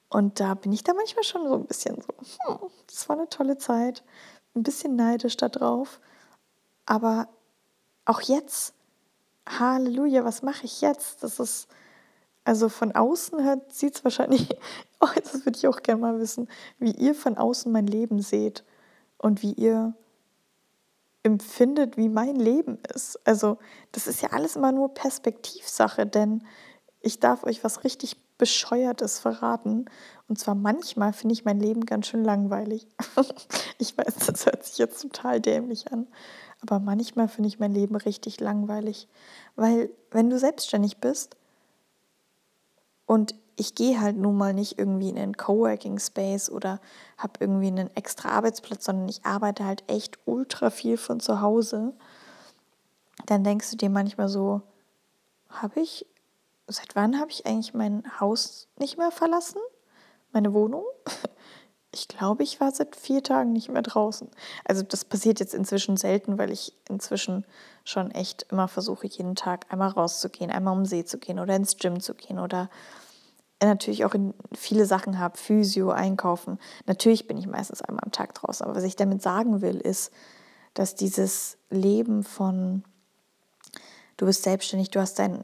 Und 0.09 0.39
da 0.39 0.55
bin 0.55 0.73
ich 0.73 0.83
da 0.83 0.93
manchmal 0.93 1.23
schon 1.23 1.47
so 1.47 1.55
ein 1.55 1.65
bisschen 1.65 1.95
so, 1.95 2.07
hm, 2.47 2.69
das 2.87 3.07
war 3.07 3.17
eine 3.17 3.29
tolle 3.29 3.57
Zeit, 3.57 4.03
ein 4.55 4.63
bisschen 4.63 4.95
neidisch 4.95 5.37
da 5.37 5.47
drauf. 5.47 6.01
Aber 6.85 7.29
auch 8.05 8.21
jetzt, 8.21 8.73
Halleluja, 9.47 10.25
was 10.25 10.41
mache 10.41 10.65
ich 10.65 10.81
jetzt? 10.81 11.23
Das 11.23 11.39
ist, 11.39 11.67
also 12.43 12.67
von 12.67 12.93
außen 12.93 13.39
sieht 13.69 13.95
es 13.95 14.03
wahrscheinlich, 14.03 14.49
oh, 14.99 15.07
das 15.15 15.45
würde 15.45 15.57
ich 15.57 15.67
auch 15.67 15.81
gerne 15.81 16.01
mal 16.01 16.19
wissen, 16.19 16.49
wie 16.77 16.91
ihr 16.91 17.15
von 17.15 17.37
außen 17.37 17.71
mein 17.71 17.87
Leben 17.87 18.21
seht 18.21 18.63
und 19.17 19.41
wie 19.41 19.53
ihr 19.53 19.93
empfindet, 21.23 21.97
wie 21.97 22.09
mein 22.09 22.35
Leben 22.35 22.79
ist. 22.93 23.19
Also 23.25 23.57
das 23.91 24.07
ist 24.07 24.21
ja 24.21 24.29
alles 24.29 24.55
immer 24.55 24.71
nur 24.71 24.93
Perspektivsache, 24.93 26.05
denn 26.05 26.43
ich 26.99 27.19
darf 27.19 27.43
euch 27.43 27.63
was 27.63 27.83
richtig 27.83 28.17
Bescheuertes 28.37 29.19
verraten. 29.19 29.85
Und 30.27 30.39
zwar 30.39 30.55
manchmal 30.55 31.13
finde 31.13 31.33
ich 31.33 31.45
mein 31.45 31.59
Leben 31.59 31.85
ganz 31.85 32.07
schön 32.07 32.23
langweilig. 32.23 32.87
ich 33.77 33.95
weiß, 33.95 34.15
das 34.25 34.45
hört 34.45 34.65
sich 34.65 34.79
jetzt 34.79 35.01
total 35.01 35.39
dämlich 35.39 35.91
an. 35.91 36.07
Aber 36.61 36.79
manchmal 36.79 37.27
finde 37.27 37.49
ich 37.49 37.59
mein 37.59 37.73
Leben 37.73 37.95
richtig 37.95 38.39
langweilig. 38.39 39.07
Weil 39.55 39.91
wenn 40.09 40.29
du 40.29 40.39
selbstständig 40.39 40.97
bist 40.97 41.35
und 43.05 43.35
ich 43.55 43.75
gehe 43.75 43.99
halt 43.99 44.17
nun 44.17 44.37
mal 44.37 44.53
nicht 44.53 44.79
irgendwie 44.79 45.09
in 45.09 45.17
einen 45.17 45.37
Coworking 45.37 45.99
Space 45.99 46.49
oder 46.49 46.79
habe 47.17 47.33
irgendwie 47.39 47.67
einen 47.67 47.95
extra 47.95 48.29
Arbeitsplatz, 48.29 48.85
sondern 48.85 49.09
ich 49.09 49.25
arbeite 49.25 49.65
halt 49.65 49.83
echt 49.87 50.19
ultra 50.25 50.69
viel 50.69 50.97
von 50.97 51.19
zu 51.19 51.41
Hause, 51.41 51.93
dann 53.25 53.43
denkst 53.43 53.71
du 53.71 53.77
dir 53.77 53.89
manchmal 53.89 54.29
so, 54.29 54.61
habe 55.49 55.79
ich 55.81 56.05
seit 56.67 56.95
wann 56.95 57.19
habe 57.19 57.31
ich 57.31 57.45
eigentlich 57.45 57.73
mein 57.73 58.03
Haus 58.19 58.67
nicht 58.79 58.97
mehr 58.97 59.11
verlassen? 59.11 59.59
Meine 60.31 60.53
Wohnung? 60.53 60.85
Ich 61.93 62.07
glaube, 62.07 62.43
ich 62.43 62.61
war 62.61 62.71
seit 62.71 62.95
vier 62.95 63.21
Tagen 63.21 63.51
nicht 63.51 63.67
mehr 63.67 63.81
draußen. 63.81 64.29
Also 64.63 64.81
das 64.81 65.03
passiert 65.03 65.41
jetzt 65.41 65.53
inzwischen 65.53 65.97
selten, 65.97 66.37
weil 66.37 66.49
ich 66.49 66.73
inzwischen 66.87 67.45
schon 67.83 68.11
echt 68.11 68.43
immer 68.43 68.69
versuche, 68.69 69.07
jeden 69.07 69.35
Tag 69.35 69.65
einmal 69.67 69.89
rauszugehen, 69.89 70.51
einmal 70.51 70.71
um 70.71 70.83
den 70.83 70.85
See 70.85 71.03
zu 71.03 71.17
gehen 71.17 71.37
oder 71.37 71.53
ins 71.53 71.75
Gym 71.75 71.99
zu 71.99 72.13
gehen 72.13 72.39
oder 72.39 72.69
natürlich 73.67 74.05
auch 74.05 74.13
in 74.13 74.33
viele 74.53 74.85
Sachen 74.85 75.19
habe, 75.19 75.37
Physio, 75.37 75.91
Einkaufen. 75.91 76.57
Natürlich 76.87 77.27
bin 77.27 77.37
ich 77.37 77.47
meistens 77.47 77.81
einmal 77.81 78.03
am 78.03 78.11
Tag 78.11 78.33
draußen. 78.33 78.65
Aber 78.65 78.75
was 78.75 78.83
ich 78.83 78.95
damit 78.95 79.21
sagen 79.21 79.61
will, 79.61 79.77
ist, 79.77 80.11
dass 80.73 80.95
dieses 80.95 81.57
Leben 81.69 82.23
von, 82.23 82.83
du 84.17 84.25
bist 84.25 84.43
selbstständig, 84.43 84.89
du 84.89 84.99
hast 84.99 85.19
dein 85.19 85.43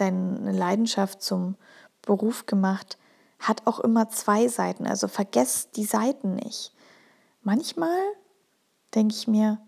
deine 0.00 0.52
Leidenschaft 0.52 1.22
zum 1.22 1.56
Beruf 2.02 2.46
gemacht, 2.46 2.98
hat 3.38 3.66
auch 3.66 3.80
immer 3.80 4.08
zwei 4.08 4.48
Seiten. 4.48 4.86
Also 4.86 5.08
vergesst 5.08 5.76
die 5.76 5.84
Seiten 5.84 6.34
nicht. 6.34 6.72
Manchmal 7.42 7.98
denke 8.94 9.14
ich 9.14 9.28
mir, 9.28 9.58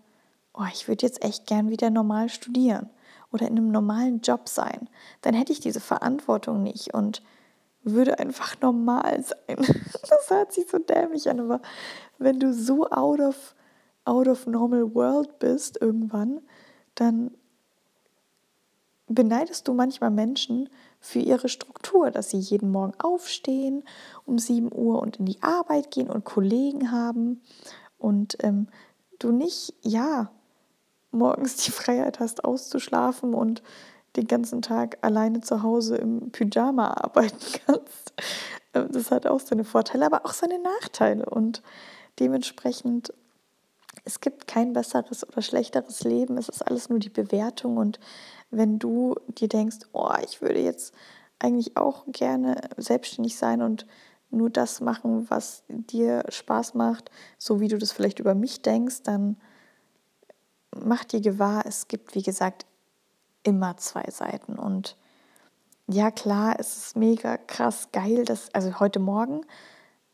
oh, 0.53 0.65
ich 0.73 0.87
würde 0.87 1.05
jetzt 1.05 1.23
echt 1.23 1.47
gern 1.47 1.69
wieder 1.69 1.89
normal 1.89 2.29
studieren 2.29 2.89
oder 3.31 3.47
in 3.47 3.57
einem 3.57 3.71
normalen 3.71 4.21
Job 4.21 4.49
sein. 4.49 4.89
Dann 5.21 5.33
hätte 5.33 5.53
ich 5.53 5.59
diese 5.59 5.79
Verantwortung 5.79 6.63
nicht 6.63 6.93
und 6.93 7.21
würde 7.83 8.19
einfach 8.19 8.59
normal 8.61 9.23
sein. 9.23 9.57
Das 10.09 10.29
hört 10.29 10.53
sich 10.53 10.67
so 10.69 10.77
dämlich 10.77 11.29
an, 11.29 11.39
aber 11.39 11.61
wenn 12.17 12.39
du 12.39 12.53
so 12.53 12.87
out 12.89 13.19
of, 13.19 13.55
out 14.05 14.27
of 14.27 14.45
normal 14.45 14.93
world 14.93 15.39
bist 15.39 15.81
irgendwann, 15.81 16.41
dann 16.95 17.31
beneidest 19.07 19.67
du 19.67 19.73
manchmal 19.73 20.11
Menschen 20.11 20.69
für 20.99 21.19
ihre 21.19 21.49
Struktur, 21.49 22.11
dass 22.11 22.29
sie 22.29 22.39
jeden 22.39 22.71
Morgen 22.71 22.93
aufstehen 22.99 23.83
um 24.25 24.37
7 24.37 24.69
Uhr 24.73 25.01
und 25.01 25.17
in 25.17 25.25
die 25.25 25.41
Arbeit 25.41 25.91
gehen 25.91 26.09
und 26.09 26.23
Kollegen 26.23 26.91
haben 26.91 27.41
und 27.97 28.37
ähm, 28.43 28.67
du 29.19 29.31
nicht, 29.31 29.73
ja, 29.81 30.31
morgens 31.11 31.57
die 31.57 31.71
Freiheit 31.71 32.19
hast, 32.19 32.43
auszuschlafen 32.43 33.33
und 33.33 33.61
den 34.15 34.27
ganzen 34.27 34.61
Tag 34.61 34.97
alleine 35.01 35.41
zu 35.41 35.63
Hause 35.63 35.95
im 35.95 36.31
Pyjama 36.31 36.87
arbeiten 36.87 37.37
kannst. 37.65 38.13
Ähm, 38.73 38.89
das 38.91 39.11
hat 39.11 39.27
auch 39.27 39.39
seine 39.39 39.63
Vorteile, 39.63 40.05
aber 40.05 40.25
auch 40.25 40.33
seine 40.33 40.59
Nachteile. 40.59 41.25
Und 41.25 41.61
dementsprechend 42.19 43.13
es 44.03 44.19
gibt 44.19 44.47
kein 44.47 44.73
besseres 44.73 45.27
oder 45.27 45.41
schlechteres 45.41 46.03
Leben, 46.03 46.37
es 46.37 46.49
ist 46.49 46.61
alles 46.63 46.89
nur 46.89 46.99
die 46.99 47.09
Bewertung. 47.09 47.77
Und 47.77 47.99
wenn 48.49 48.79
du 48.79 49.15
dir 49.27 49.47
denkst, 49.47 49.79
oh, 49.93 50.11
ich 50.23 50.41
würde 50.41 50.59
jetzt 50.59 50.93
eigentlich 51.39 51.77
auch 51.77 52.05
gerne 52.07 52.61
selbstständig 52.77 53.37
sein 53.37 53.61
und 53.61 53.85
nur 54.29 54.49
das 54.49 54.81
machen, 54.81 55.29
was 55.29 55.63
dir 55.67 56.23
Spaß 56.29 56.73
macht, 56.73 57.11
so 57.37 57.59
wie 57.59 57.67
du 57.67 57.77
das 57.77 57.91
vielleicht 57.91 58.19
über 58.19 58.33
mich 58.33 58.61
denkst, 58.61 59.03
dann 59.03 59.37
mach 60.75 61.03
dir 61.03 61.21
gewahr, 61.21 61.65
es 61.65 61.87
gibt, 61.87 62.15
wie 62.15 62.23
gesagt, 62.23 62.65
immer 63.43 63.77
zwei 63.77 64.05
Seiten. 64.09 64.57
Und 64.57 64.97
ja, 65.87 66.11
klar, 66.11 66.55
es 66.59 66.77
ist 66.77 66.95
mega 66.95 67.37
krass 67.37 67.89
geil, 67.91 68.25
dass, 68.25 68.53
also 68.53 68.79
heute 68.79 68.99
Morgen, 68.99 69.41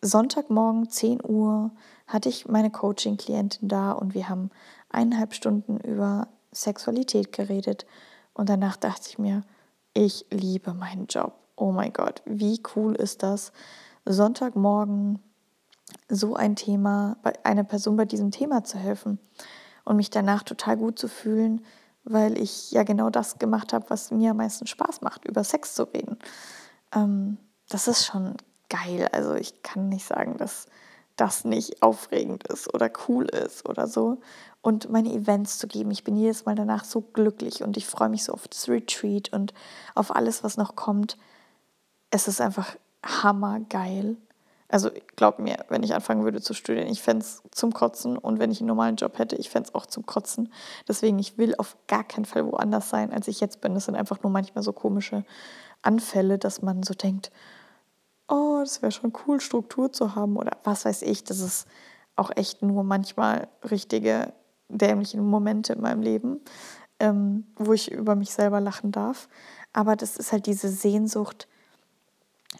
Sonntagmorgen, 0.01 0.89
10 0.89 1.23
Uhr, 1.23 1.71
hatte 2.05 2.29
ich 2.29 2.47
meine 2.47 2.71
Coaching-Klientin 2.71 3.67
da 3.67 3.91
und 3.91 4.13
wir 4.13 4.29
haben 4.29 4.51
eineinhalb 4.89 5.33
Stunden 5.33 5.79
über 5.79 6.27
Sexualität 6.51 7.31
geredet. 7.31 7.85
Und 8.33 8.49
danach 8.49 8.77
dachte 8.77 9.09
ich 9.09 9.19
mir, 9.19 9.43
ich 9.93 10.25
liebe 10.29 10.73
meinen 10.73 11.07
Job. 11.07 11.33
Oh 11.55 11.71
mein 11.71 11.91
Gott, 11.91 12.21
wie 12.25 12.61
cool 12.75 12.95
ist 12.95 13.23
das? 13.23 13.51
Sonntagmorgen 14.05 15.19
so 16.07 16.35
ein 16.35 16.55
Thema, 16.55 17.17
einer 17.43 17.63
Person 17.63 17.97
bei 17.97 18.05
diesem 18.05 18.31
Thema 18.31 18.63
zu 18.63 18.77
helfen 18.77 19.19
und 19.87 19.95
mich 19.95 20.09
danach 20.09 20.43
total 20.43 20.75
gut 20.75 20.99
zu 20.99 21.07
fühlen, 21.07 21.63
weil 22.03 22.37
ich 22.37 22.71
ja 22.71 22.83
genau 22.83 23.09
das 23.09 23.39
gemacht 23.39 23.71
habe, 23.71 23.89
was 23.89 24.11
mir 24.11 24.31
am 24.31 24.37
meisten 24.37 24.67
Spaß 24.67 25.01
macht, 25.01 25.25
über 25.25 25.43
Sex 25.43 25.75
zu 25.75 25.83
reden. 25.83 26.17
Ähm, 26.93 27.37
das 27.69 27.87
ist 27.87 28.05
schon 28.05 28.35
geil. 28.69 29.07
Also 29.13 29.35
ich 29.35 29.63
kann 29.63 29.87
nicht 29.87 30.05
sagen, 30.05 30.37
dass 30.37 30.65
das 31.15 31.45
nicht 31.45 31.81
aufregend 31.81 32.45
ist 32.47 32.73
oder 32.73 32.91
cool 33.07 33.25
ist 33.27 33.67
oder 33.67 33.87
so. 33.87 34.19
Und 34.61 34.89
meine 34.89 35.13
Events 35.13 35.57
zu 35.57 35.67
geben. 35.67 35.89
Ich 35.91 36.03
bin 36.03 36.17
jedes 36.17 36.45
Mal 36.45 36.55
danach 36.55 36.83
so 36.83 36.99
glücklich 37.01 37.63
und 37.63 37.77
ich 37.77 37.87
freue 37.87 38.09
mich 38.09 38.25
so 38.25 38.33
auf 38.33 38.47
das 38.49 38.67
Retreat 38.67 39.31
und 39.31 39.53
auf 39.95 40.13
alles, 40.13 40.43
was 40.43 40.57
noch 40.57 40.75
kommt. 40.75 41.17
Es 42.11 42.27
ist 42.27 42.41
einfach 42.41 42.75
hammergeil. 43.03 44.17
Also 44.69 44.89
glaub 45.15 45.39
mir, 45.39 45.57
wenn 45.69 45.83
ich 45.83 45.93
anfangen 45.93 46.25
würde 46.25 46.41
zu 46.41 46.53
studieren, 46.53 46.87
ich 46.87 47.01
fände 47.01 47.23
es 47.23 47.41
zum 47.51 47.71
Kotzen 47.71 48.17
und 48.17 48.39
wenn 48.39 48.51
ich 48.51 48.59
einen 48.59 48.67
normalen 48.67 48.97
Job 48.97 49.17
hätte, 49.17 49.37
ich 49.37 49.49
fände 49.49 49.69
es 49.69 49.75
auch 49.75 49.85
zum 49.85 50.05
Kotzen. 50.05 50.51
Deswegen, 50.87 51.19
ich 51.19 51.37
will 51.37 51.55
auf 51.57 51.77
gar 51.87 52.03
keinen 52.03 52.25
Fall 52.25 52.45
woanders 52.45 52.89
sein, 52.89 53.13
als 53.13 53.29
ich 53.29 53.39
jetzt 53.39 53.61
bin. 53.61 53.73
Das 53.75 53.85
sind 53.85 53.95
einfach 53.95 54.21
nur 54.23 54.31
manchmal 54.31 54.63
so 54.63 54.73
komische 54.73 55.23
Anfälle, 55.83 56.37
dass 56.37 56.61
man 56.61 56.83
so 56.83 56.93
denkt, 56.93 57.31
oh, 58.27 58.59
das 58.59 58.81
wäre 58.81 58.91
schon 58.91 59.13
cool, 59.25 59.39
Struktur 59.39 59.93
zu 59.93 60.15
haben 60.15 60.35
oder 60.35 60.57
was 60.65 60.83
weiß 60.83 61.03
ich. 61.03 61.23
Das 61.23 61.39
ist 61.39 61.65
auch 62.17 62.31
echt 62.35 62.61
nur 62.61 62.83
manchmal 62.83 63.47
richtige 63.69 64.33
dämliche 64.67 65.17
Momente 65.21 65.73
in 65.73 65.81
meinem 65.81 66.01
Leben, 66.01 66.41
ähm, 66.99 67.45
wo 67.55 67.71
ich 67.71 67.89
über 67.91 68.15
mich 68.15 68.33
selber 68.33 68.59
lachen 68.59 68.91
darf. 68.91 69.29
Aber 69.71 69.95
das 69.95 70.17
ist 70.17 70.33
halt 70.33 70.45
diese 70.45 70.67
Sehnsucht 70.67 71.47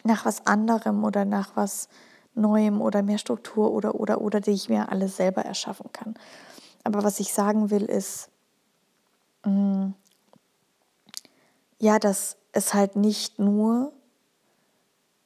nach 0.04 0.24
was 0.24 0.46
anderem 0.46 1.04
oder 1.04 1.24
nach 1.24 1.56
was 1.56 1.88
Neuem 2.34 2.80
oder 2.80 3.02
mehr 3.02 3.18
Struktur 3.18 3.72
oder 3.72 3.94
oder 3.96 4.20
oder, 4.20 4.40
die 4.40 4.52
ich 4.52 4.68
mir 4.68 4.90
alles 4.90 5.16
selber 5.16 5.42
erschaffen 5.42 5.90
kann. 5.92 6.14
Aber 6.84 7.02
was 7.02 7.20
ich 7.20 7.32
sagen 7.32 7.70
will, 7.70 7.84
ist, 7.84 8.30
mh, 9.44 9.52
mm, 9.52 9.94
ja, 11.80 11.98
dass 11.98 12.36
es 12.52 12.74
halt 12.74 12.96
nicht 12.96 13.38
nur 13.38 13.92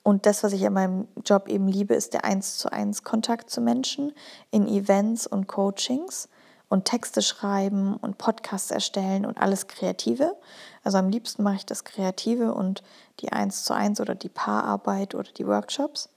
und 0.02 0.26
das, 0.26 0.42
was 0.42 0.52
ich 0.52 0.66
an 0.66 0.72
meinem 0.72 1.08
Job 1.24 1.48
eben 1.48 1.68
liebe, 1.68 1.94
ist 1.94 2.12
der 2.12 2.24
eins 2.24 2.58
zu 2.58 2.72
eins 2.72 3.04
Kontakt 3.04 3.50
zu 3.50 3.60
Menschen 3.60 4.12
in 4.50 4.66
Events 4.66 5.26
und 5.26 5.46
Coachings 5.46 6.28
und 6.72 6.86
Texte 6.86 7.20
schreiben 7.20 7.96
und 7.96 8.16
Podcasts 8.16 8.70
erstellen 8.70 9.26
und 9.26 9.36
alles 9.36 9.68
Kreative. 9.68 10.34
Also 10.82 10.96
am 10.96 11.10
liebsten 11.10 11.42
mache 11.42 11.56
ich 11.56 11.66
das 11.66 11.84
Kreative 11.84 12.54
und 12.54 12.82
die 13.20 13.30
eins 13.30 13.64
zu 13.64 13.74
eins 13.74 14.00
oder 14.00 14.14
die 14.14 14.30
Paararbeit 14.30 15.14
oder 15.14 15.30
die 15.30 15.46
Workshops. 15.46 16.08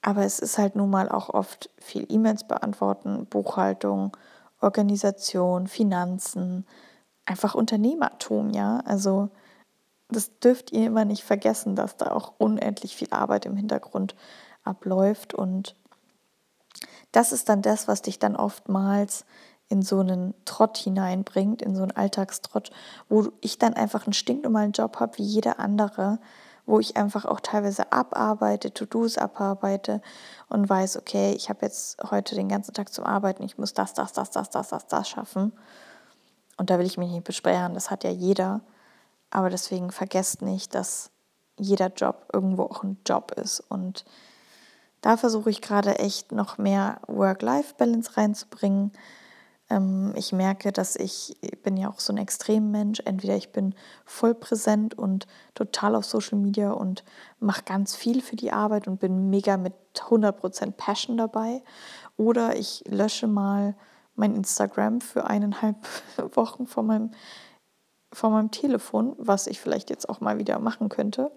Aber 0.00 0.24
es 0.24 0.38
ist 0.38 0.56
halt 0.56 0.74
nun 0.74 0.88
mal 0.88 1.10
auch 1.10 1.28
oft 1.28 1.68
viel 1.76 2.06
E-Mails 2.08 2.48
beantworten, 2.48 3.26
Buchhaltung, 3.26 4.16
Organisation, 4.62 5.66
Finanzen, 5.66 6.66
einfach 7.26 7.54
Unternehmertum, 7.54 8.50
ja. 8.54 8.80
Also 8.86 9.28
das 10.08 10.38
dürft 10.38 10.72
ihr 10.72 10.86
immer 10.86 11.04
nicht 11.04 11.24
vergessen, 11.24 11.76
dass 11.76 11.98
da 11.98 12.12
auch 12.12 12.32
unendlich 12.38 12.96
viel 12.96 13.08
Arbeit 13.10 13.44
im 13.44 13.56
Hintergrund 13.56 14.14
abläuft. 14.64 15.34
Und 15.34 15.76
das 17.12 17.32
ist 17.32 17.48
dann 17.48 17.62
das, 17.62 17.88
was 17.88 18.02
dich 18.02 18.18
dann 18.18 18.36
oftmals 18.36 19.24
in 19.68 19.82
so 19.82 20.00
einen 20.00 20.34
Trott 20.44 20.76
hineinbringt, 20.76 21.62
in 21.62 21.74
so 21.74 21.82
einen 21.82 21.92
Alltagstrott, 21.92 22.70
wo 23.08 23.28
ich 23.40 23.58
dann 23.58 23.74
einfach 23.74 24.06
einen 24.06 24.12
stinknormalen 24.12 24.72
Job 24.72 25.00
habe 25.00 25.16
wie 25.18 25.22
jeder 25.22 25.58
andere, 25.58 26.18
wo 26.66 26.78
ich 26.78 26.96
einfach 26.96 27.24
auch 27.24 27.40
teilweise 27.40 27.90
abarbeite, 27.90 28.72
To-Dos 28.72 29.18
abarbeite 29.18 30.02
und 30.48 30.68
weiß, 30.68 30.98
okay, 30.98 31.32
ich 31.32 31.48
habe 31.48 31.60
jetzt 31.62 32.02
heute 32.10 32.34
den 32.34 32.48
ganzen 32.48 32.74
Tag 32.74 32.92
zum 32.92 33.04
Arbeiten, 33.04 33.42
ich 33.42 33.58
muss 33.58 33.72
das, 33.72 33.94
das, 33.94 34.12
das, 34.12 34.30
das, 34.30 34.50
das, 34.50 34.68
das, 34.68 34.86
das 34.86 35.08
schaffen. 35.08 35.52
Und 36.58 36.70
da 36.70 36.78
will 36.78 36.86
ich 36.86 36.98
mich 36.98 37.10
nicht 37.10 37.24
beschweren, 37.24 37.74
das 37.74 37.90
hat 37.90 38.04
ja 38.04 38.10
jeder. 38.10 38.60
Aber 39.30 39.48
deswegen 39.48 39.90
vergesst 39.90 40.42
nicht, 40.42 40.74
dass 40.74 41.10
jeder 41.58 41.88
Job 41.88 42.28
irgendwo 42.32 42.64
auch 42.64 42.82
ein 42.82 42.98
Job 43.06 43.32
ist. 43.32 43.60
Und 43.60 44.04
da 45.02 45.16
versuche 45.16 45.50
ich 45.50 45.60
gerade 45.60 45.98
echt 45.98 46.32
noch 46.32 46.56
mehr 46.56 47.00
Work-Life-Balance 47.08 48.16
reinzubringen. 48.16 48.92
Ähm, 49.68 50.12
ich 50.16 50.32
merke, 50.32 50.72
dass 50.72 50.96
ich, 50.96 51.36
ich 51.40 51.60
bin 51.60 51.76
ja 51.76 51.90
auch 51.90 51.98
so 51.98 52.12
ein 52.12 52.18
Extremmensch. 52.18 53.00
Entweder 53.04 53.36
ich 53.36 53.50
bin 53.50 53.74
voll 54.04 54.34
präsent 54.34 54.96
und 54.96 55.26
total 55.54 55.96
auf 55.96 56.04
Social 56.04 56.38
Media 56.38 56.70
und 56.70 57.04
mache 57.40 57.64
ganz 57.64 57.96
viel 57.96 58.22
für 58.22 58.36
die 58.36 58.52
Arbeit 58.52 58.86
und 58.86 59.00
bin 59.00 59.28
mega 59.28 59.56
mit 59.56 59.74
100% 59.96 60.72
Passion 60.72 61.16
dabei. 61.16 61.62
Oder 62.16 62.56
ich 62.56 62.84
lösche 62.86 63.26
mal 63.26 63.74
mein 64.14 64.36
Instagram 64.36 65.00
für 65.00 65.26
eineinhalb 65.26 65.76
Wochen 66.36 66.66
von 66.66 66.86
meinem, 66.86 67.10
von 68.12 68.32
meinem 68.32 68.50
Telefon, 68.50 69.14
was 69.18 69.46
ich 69.46 69.60
vielleicht 69.60 69.90
jetzt 69.90 70.08
auch 70.08 70.20
mal 70.20 70.38
wieder 70.38 70.58
machen 70.58 70.88
könnte. 70.88 71.30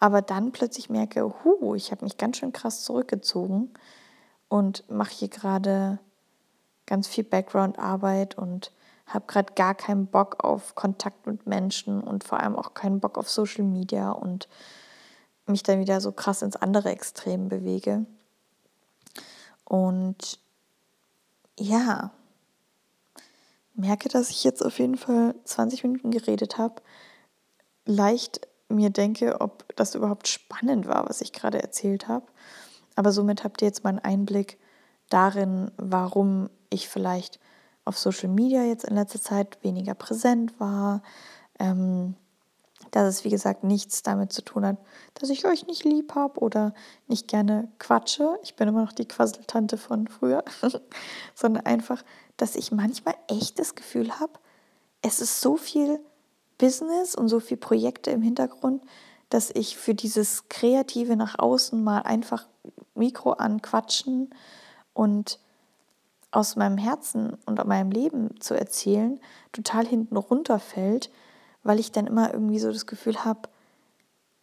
Aber 0.00 0.22
dann 0.22 0.52
plötzlich 0.52 0.90
merke, 0.90 1.32
hu, 1.44 1.74
ich 1.74 1.90
habe 1.90 2.04
mich 2.04 2.16
ganz 2.16 2.38
schön 2.38 2.52
krass 2.52 2.82
zurückgezogen 2.82 3.72
und 4.48 4.88
mache 4.90 5.12
hier 5.12 5.28
gerade 5.28 5.98
ganz 6.86 7.08
viel 7.08 7.24
Background-Arbeit 7.24 8.36
und 8.36 8.72
habe 9.06 9.26
gerade 9.26 9.52
gar 9.54 9.74
keinen 9.74 10.06
Bock 10.06 10.42
auf 10.42 10.74
Kontakt 10.74 11.26
mit 11.26 11.46
Menschen 11.46 12.02
und 12.02 12.24
vor 12.24 12.40
allem 12.40 12.56
auch 12.56 12.74
keinen 12.74 13.00
Bock 13.00 13.18
auf 13.18 13.28
Social 13.28 13.64
Media 13.64 14.10
und 14.10 14.48
mich 15.46 15.62
dann 15.62 15.80
wieder 15.80 16.00
so 16.00 16.12
krass 16.12 16.42
ins 16.42 16.56
andere 16.56 16.90
Extrem 16.90 17.48
bewege. 17.48 18.06
Und 19.64 20.38
ja, 21.58 22.10
merke, 23.74 24.08
dass 24.08 24.30
ich 24.30 24.44
jetzt 24.44 24.64
auf 24.64 24.78
jeden 24.78 24.96
Fall 24.96 25.34
20 25.44 25.84
Minuten 25.84 26.10
geredet 26.10 26.58
habe, 26.58 26.82
leicht 27.86 28.40
mir 28.68 28.90
denke, 28.90 29.40
ob 29.40 29.64
das 29.76 29.94
überhaupt 29.94 30.28
spannend 30.28 30.86
war, 30.86 31.08
was 31.08 31.20
ich 31.20 31.32
gerade 31.32 31.62
erzählt 31.62 32.08
habe. 32.08 32.26
Aber 32.96 33.12
somit 33.12 33.44
habt 33.44 33.60
ihr 33.62 33.68
jetzt 33.68 33.84
mal 33.84 33.90
einen 33.90 33.98
Einblick 33.98 34.58
darin, 35.10 35.70
warum 35.76 36.48
ich 36.70 36.88
vielleicht 36.88 37.40
auf 37.84 37.98
Social 37.98 38.28
Media 38.28 38.62
jetzt 38.64 38.84
in 38.84 38.94
letzter 38.94 39.20
Zeit 39.20 39.62
weniger 39.62 39.94
präsent 39.94 40.58
war. 40.58 41.02
Ähm, 41.58 42.14
dass 42.94 43.08
es, 43.08 43.24
wie 43.24 43.30
gesagt, 43.30 43.64
nichts 43.64 44.04
damit 44.04 44.32
zu 44.32 44.40
tun 44.40 44.64
hat, 44.64 44.76
dass 45.14 45.28
ich 45.28 45.44
euch 45.46 45.66
nicht 45.66 45.82
lieb 45.82 46.14
habe 46.14 46.38
oder 46.38 46.74
nicht 47.08 47.26
gerne 47.26 47.68
quatsche. 47.80 48.38
Ich 48.44 48.54
bin 48.54 48.68
immer 48.68 48.82
noch 48.82 48.92
die 48.92 49.08
Quasseltante 49.08 49.78
von 49.78 50.06
früher, 50.06 50.44
sondern 51.34 51.66
einfach, 51.66 52.04
dass 52.36 52.54
ich 52.54 52.70
manchmal 52.70 53.16
echt 53.26 53.58
das 53.58 53.74
Gefühl 53.74 54.20
habe, 54.20 54.34
es 55.02 55.20
ist 55.20 55.40
so 55.40 55.56
viel 55.56 55.98
Business 56.56 57.16
und 57.16 57.28
so 57.28 57.40
viele 57.40 57.58
Projekte 57.58 58.12
im 58.12 58.22
Hintergrund, 58.22 58.80
dass 59.28 59.50
ich 59.50 59.76
für 59.76 59.94
dieses 59.94 60.48
Kreative 60.48 61.16
nach 61.16 61.36
außen 61.36 61.82
mal 61.82 62.02
einfach 62.02 62.46
Mikro 62.94 63.32
anquatschen 63.32 64.30
und 64.92 65.40
aus 66.30 66.54
meinem 66.54 66.78
Herzen 66.78 67.36
und 67.44 67.64
meinem 67.66 67.90
Leben 67.90 68.40
zu 68.40 68.54
erzählen, 68.54 69.18
total 69.50 69.84
hinten 69.84 70.16
runterfällt, 70.16 71.10
weil 71.64 71.80
ich 71.80 71.90
dann 71.90 72.06
immer 72.06 72.32
irgendwie 72.32 72.60
so 72.60 72.70
das 72.70 72.86
Gefühl 72.86 73.24
habe, 73.24 73.48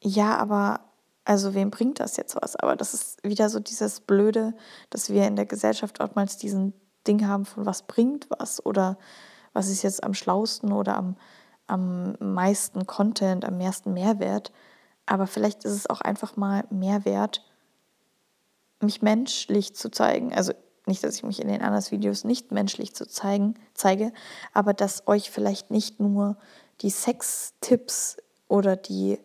ja, 0.01 0.35
aber 0.37 0.81
also 1.23 1.53
wem 1.53 1.69
bringt 1.69 1.99
das 1.99 2.17
jetzt 2.17 2.35
was? 2.35 2.55
Aber 2.55 2.75
das 2.75 2.93
ist 2.93 3.23
wieder 3.23 3.49
so 3.49 3.59
dieses 3.59 4.01
Blöde, 4.01 4.53
dass 4.89 5.09
wir 5.09 5.27
in 5.27 5.35
der 5.35 5.45
Gesellschaft 5.45 6.01
oftmals 6.01 6.37
diesen 6.37 6.73
Ding 7.07 7.27
haben 7.27 7.45
von 7.45 7.65
was 7.65 7.83
bringt 7.83 8.27
was 8.29 8.65
oder 8.65 8.97
was 9.53 9.69
ist 9.69 9.83
jetzt 9.83 10.03
am 10.03 10.13
schlausten 10.13 10.71
oder 10.71 10.97
am, 10.97 11.15
am 11.67 12.15
meisten 12.19 12.87
Content, 12.87 13.45
am 13.45 13.57
meisten 13.57 13.93
Mehrwert. 13.93 14.51
Aber 15.05 15.27
vielleicht 15.27 15.65
ist 15.65 15.73
es 15.73 15.89
auch 15.89 16.01
einfach 16.01 16.37
mal 16.37 16.63
Mehrwert, 16.69 17.43
mich 18.81 19.01
menschlich 19.01 19.75
zu 19.75 19.91
zeigen. 19.91 20.33
Also 20.33 20.53
nicht, 20.85 21.03
dass 21.03 21.15
ich 21.15 21.23
mich 21.23 21.41
in 21.41 21.47
den 21.47 21.61
anderen 21.61 21.91
Videos 21.91 22.23
nicht 22.23 22.51
menschlich 22.51 22.95
zu 22.95 23.07
zeigen, 23.07 23.55
zeige, 23.73 24.11
aber 24.53 24.73
dass 24.73 25.07
euch 25.07 25.29
vielleicht 25.29 25.69
nicht 25.69 25.99
nur 25.99 26.37
die 26.81 26.89
Sextipps 26.89 28.17
oder 28.47 28.75
die 28.75 29.19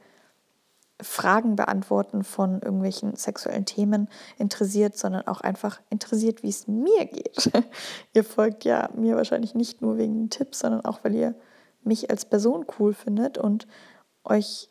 Fragen 1.00 1.56
beantworten 1.56 2.24
von 2.24 2.62
irgendwelchen 2.62 3.16
sexuellen 3.16 3.66
Themen 3.66 4.08
interessiert, 4.38 4.96
sondern 4.96 5.26
auch 5.26 5.42
einfach 5.42 5.80
interessiert, 5.90 6.42
wie 6.42 6.48
es 6.48 6.68
mir 6.68 7.04
geht. 7.04 7.50
ihr 8.14 8.24
folgt 8.24 8.64
ja 8.64 8.88
mir 8.94 9.16
wahrscheinlich 9.16 9.54
nicht 9.54 9.82
nur 9.82 9.98
wegen 9.98 10.14
den 10.14 10.30
Tipps, 10.30 10.60
sondern 10.60 10.84
auch, 10.84 11.00
weil 11.02 11.14
ihr 11.14 11.34
mich 11.82 12.10
als 12.10 12.24
Person 12.24 12.64
cool 12.78 12.94
findet 12.94 13.36
und 13.36 13.66
euch 14.24 14.70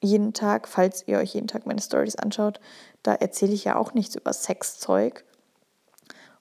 jeden 0.00 0.32
Tag, 0.32 0.68
falls 0.68 1.06
ihr 1.06 1.18
euch 1.18 1.34
jeden 1.34 1.48
Tag 1.48 1.66
meine 1.66 1.80
Stories 1.80 2.16
anschaut, 2.16 2.60
da 3.02 3.14
erzähle 3.14 3.52
ich 3.52 3.64
ja 3.64 3.76
auch 3.76 3.94
nichts 3.94 4.16
über 4.16 4.32
Sexzeug. 4.32 5.24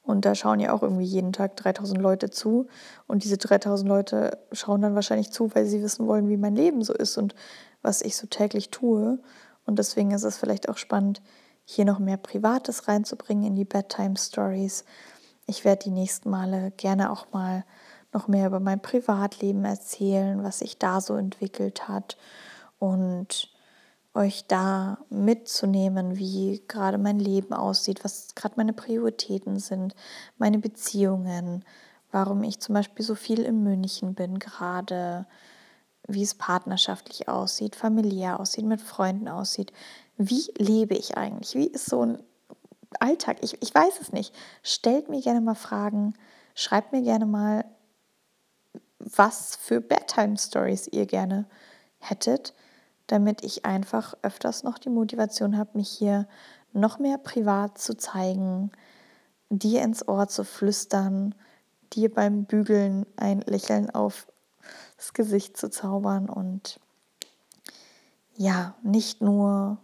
Und 0.07 0.23
da 0.23 0.35
schauen 0.35 0.61
ja 0.61 0.71
auch 0.71 0.83
irgendwie 0.83 1.03
jeden 1.03 1.33
Tag 1.33 1.57
3000 1.57 2.01
Leute 2.01 2.29
zu. 2.29 2.67
Und 3.07 3.25
diese 3.25 3.37
3000 3.37 3.89
Leute 3.89 4.37
schauen 4.53 4.81
dann 4.81 4.95
wahrscheinlich 4.95 5.31
zu, 5.31 5.53
weil 5.53 5.65
sie 5.65 5.83
wissen 5.83 6.07
wollen, 6.07 6.29
wie 6.29 6.37
mein 6.37 6.55
Leben 6.55 6.81
so 6.81 6.93
ist 6.93 7.17
und 7.17 7.35
was 7.81 8.01
ich 8.01 8.15
so 8.15 8.25
täglich 8.25 8.69
tue. 8.69 9.19
Und 9.65 9.79
deswegen 9.79 10.11
ist 10.11 10.23
es 10.23 10.37
vielleicht 10.37 10.69
auch 10.69 10.77
spannend, 10.77 11.21
hier 11.65 11.83
noch 11.83 11.99
mehr 11.99 12.15
Privates 12.15 12.87
reinzubringen 12.87 13.43
in 13.43 13.55
die 13.57 13.65
Bedtime 13.65 14.15
Stories. 14.17 14.85
Ich 15.45 15.65
werde 15.65 15.83
die 15.83 15.91
nächsten 15.91 16.29
Male 16.29 16.71
gerne 16.77 17.11
auch 17.11 17.33
mal 17.33 17.65
noch 18.13 18.29
mehr 18.29 18.47
über 18.47 18.61
mein 18.61 18.81
Privatleben 18.81 19.65
erzählen, 19.65 20.41
was 20.41 20.59
sich 20.59 20.77
da 20.77 21.01
so 21.01 21.15
entwickelt 21.15 21.89
hat 21.89 22.15
und 22.79 23.49
euch 24.17 24.47
da 24.47 24.97
mitzunehmen, 25.09 26.17
wie 26.17 26.63
gerade 26.67 26.97
mein 26.97 27.19
Leben 27.19 27.53
aussieht, 27.53 28.03
was 28.03 28.33
gerade 28.33 28.55
meine 28.57 28.73
Prioritäten 28.73 29.59
sind, 29.59 29.95
meine 30.37 30.57
Beziehungen, 30.57 31.63
warum 32.11 32.43
ich 32.43 32.59
zum 32.59 32.73
Beispiel 32.73 33.05
so 33.05 33.13
viel 33.13 33.41
in 33.41 33.63
München 33.63 34.15
bin 34.15 34.39
gerade, 34.39 35.27
wie 36.07 36.23
es 36.23 36.33
partnerschaftlich 36.33 37.29
aussieht, 37.29 37.75
familiär 37.75 38.39
aussieht, 38.39 38.65
mit 38.65 38.81
Freunden 38.81 39.27
aussieht. 39.27 39.71
Wie 40.17 40.51
lebe 40.57 40.95
ich 40.95 41.15
eigentlich? 41.15 41.53
Wie 41.53 41.67
ist 41.67 41.85
so 41.85 42.03
ein 42.03 42.23
Alltag? 42.99 43.37
Ich, 43.41 43.61
ich 43.61 43.75
weiß 43.75 44.01
es 44.01 44.11
nicht. 44.11 44.33
Stellt 44.63 45.09
mir 45.09 45.21
gerne 45.21 45.41
mal 45.41 45.55
Fragen, 45.55 46.15
schreibt 46.55 46.91
mir 46.91 47.03
gerne 47.03 47.27
mal, 47.27 47.65
was 48.97 49.55
für 49.57 49.79
Bedtime-Stories 49.79 50.87
ihr 50.87 51.05
gerne 51.05 51.45
hättet 51.99 52.53
damit 53.07 53.43
ich 53.43 53.65
einfach 53.65 54.15
öfters 54.21 54.63
noch 54.63 54.77
die 54.77 54.89
Motivation 54.89 55.57
habe, 55.57 55.71
mich 55.73 55.89
hier 55.89 56.27
noch 56.73 56.99
mehr 56.99 57.17
privat 57.17 57.77
zu 57.77 57.95
zeigen, 57.95 58.71
dir 59.49 59.81
ins 59.81 60.07
Ohr 60.07 60.27
zu 60.27 60.43
flüstern, 60.43 61.33
dir 61.93 62.13
beim 62.13 62.45
Bügeln 62.45 63.05
ein 63.15 63.41
Lächeln 63.41 63.89
auf 63.89 64.27
das 64.97 65.13
Gesicht 65.13 65.57
zu 65.57 65.69
zaubern 65.69 66.29
und 66.29 66.79
ja, 68.35 68.75
nicht 68.83 69.21
nur 69.21 69.77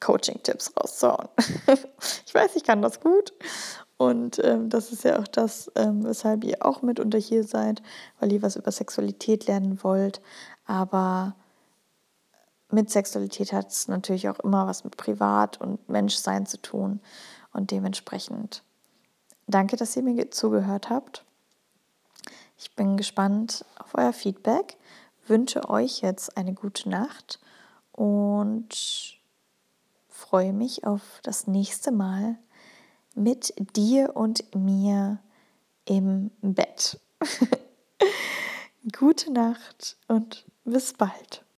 Coaching-Tipps 0.00 0.72
rauszuhauen. 0.76 1.28
ich 2.26 2.34
weiß, 2.34 2.56
ich 2.56 2.64
kann 2.64 2.82
das 2.82 3.00
gut. 3.00 3.32
Und 3.96 4.42
ähm, 4.44 4.68
das 4.70 4.92
ist 4.92 5.02
ja 5.02 5.18
auch 5.18 5.26
das, 5.26 5.72
ähm, 5.74 6.04
weshalb 6.04 6.44
ihr 6.44 6.64
auch 6.64 6.82
mitunter 6.82 7.18
hier 7.18 7.42
seid, 7.42 7.82
weil 8.20 8.32
ihr 8.32 8.42
was 8.42 8.54
über 8.54 8.70
Sexualität 8.70 9.46
lernen 9.48 9.82
wollt. 9.82 10.20
Aber 10.66 11.34
mit 12.70 12.90
Sexualität 12.90 13.52
hat 13.52 13.68
es 13.68 13.88
natürlich 13.88 14.28
auch 14.28 14.38
immer 14.40 14.66
was 14.66 14.84
mit 14.84 14.96
Privat 14.96 15.60
und 15.60 15.88
Menschsein 15.88 16.46
zu 16.46 16.60
tun. 16.60 17.00
Und 17.52 17.70
dementsprechend 17.70 18.62
danke, 19.46 19.76
dass 19.76 19.96
ihr 19.96 20.02
mir 20.02 20.30
zugehört 20.30 20.90
habt. 20.90 21.24
Ich 22.58 22.74
bin 22.74 22.96
gespannt 22.96 23.64
auf 23.78 23.94
euer 23.94 24.12
Feedback, 24.12 24.76
wünsche 25.26 25.68
euch 25.70 26.00
jetzt 26.00 26.36
eine 26.36 26.52
gute 26.52 26.88
Nacht 26.88 27.38
und 27.92 29.18
freue 30.08 30.52
mich 30.52 30.84
auf 30.84 31.20
das 31.22 31.46
nächste 31.46 31.92
Mal 31.92 32.36
mit 33.14 33.54
dir 33.76 34.16
und 34.16 34.54
mir 34.54 35.18
im 35.84 36.30
Bett. 36.42 37.00
gute 38.98 39.32
Nacht 39.32 39.96
und 40.06 40.44
bis 40.64 40.92
bald. 40.92 41.44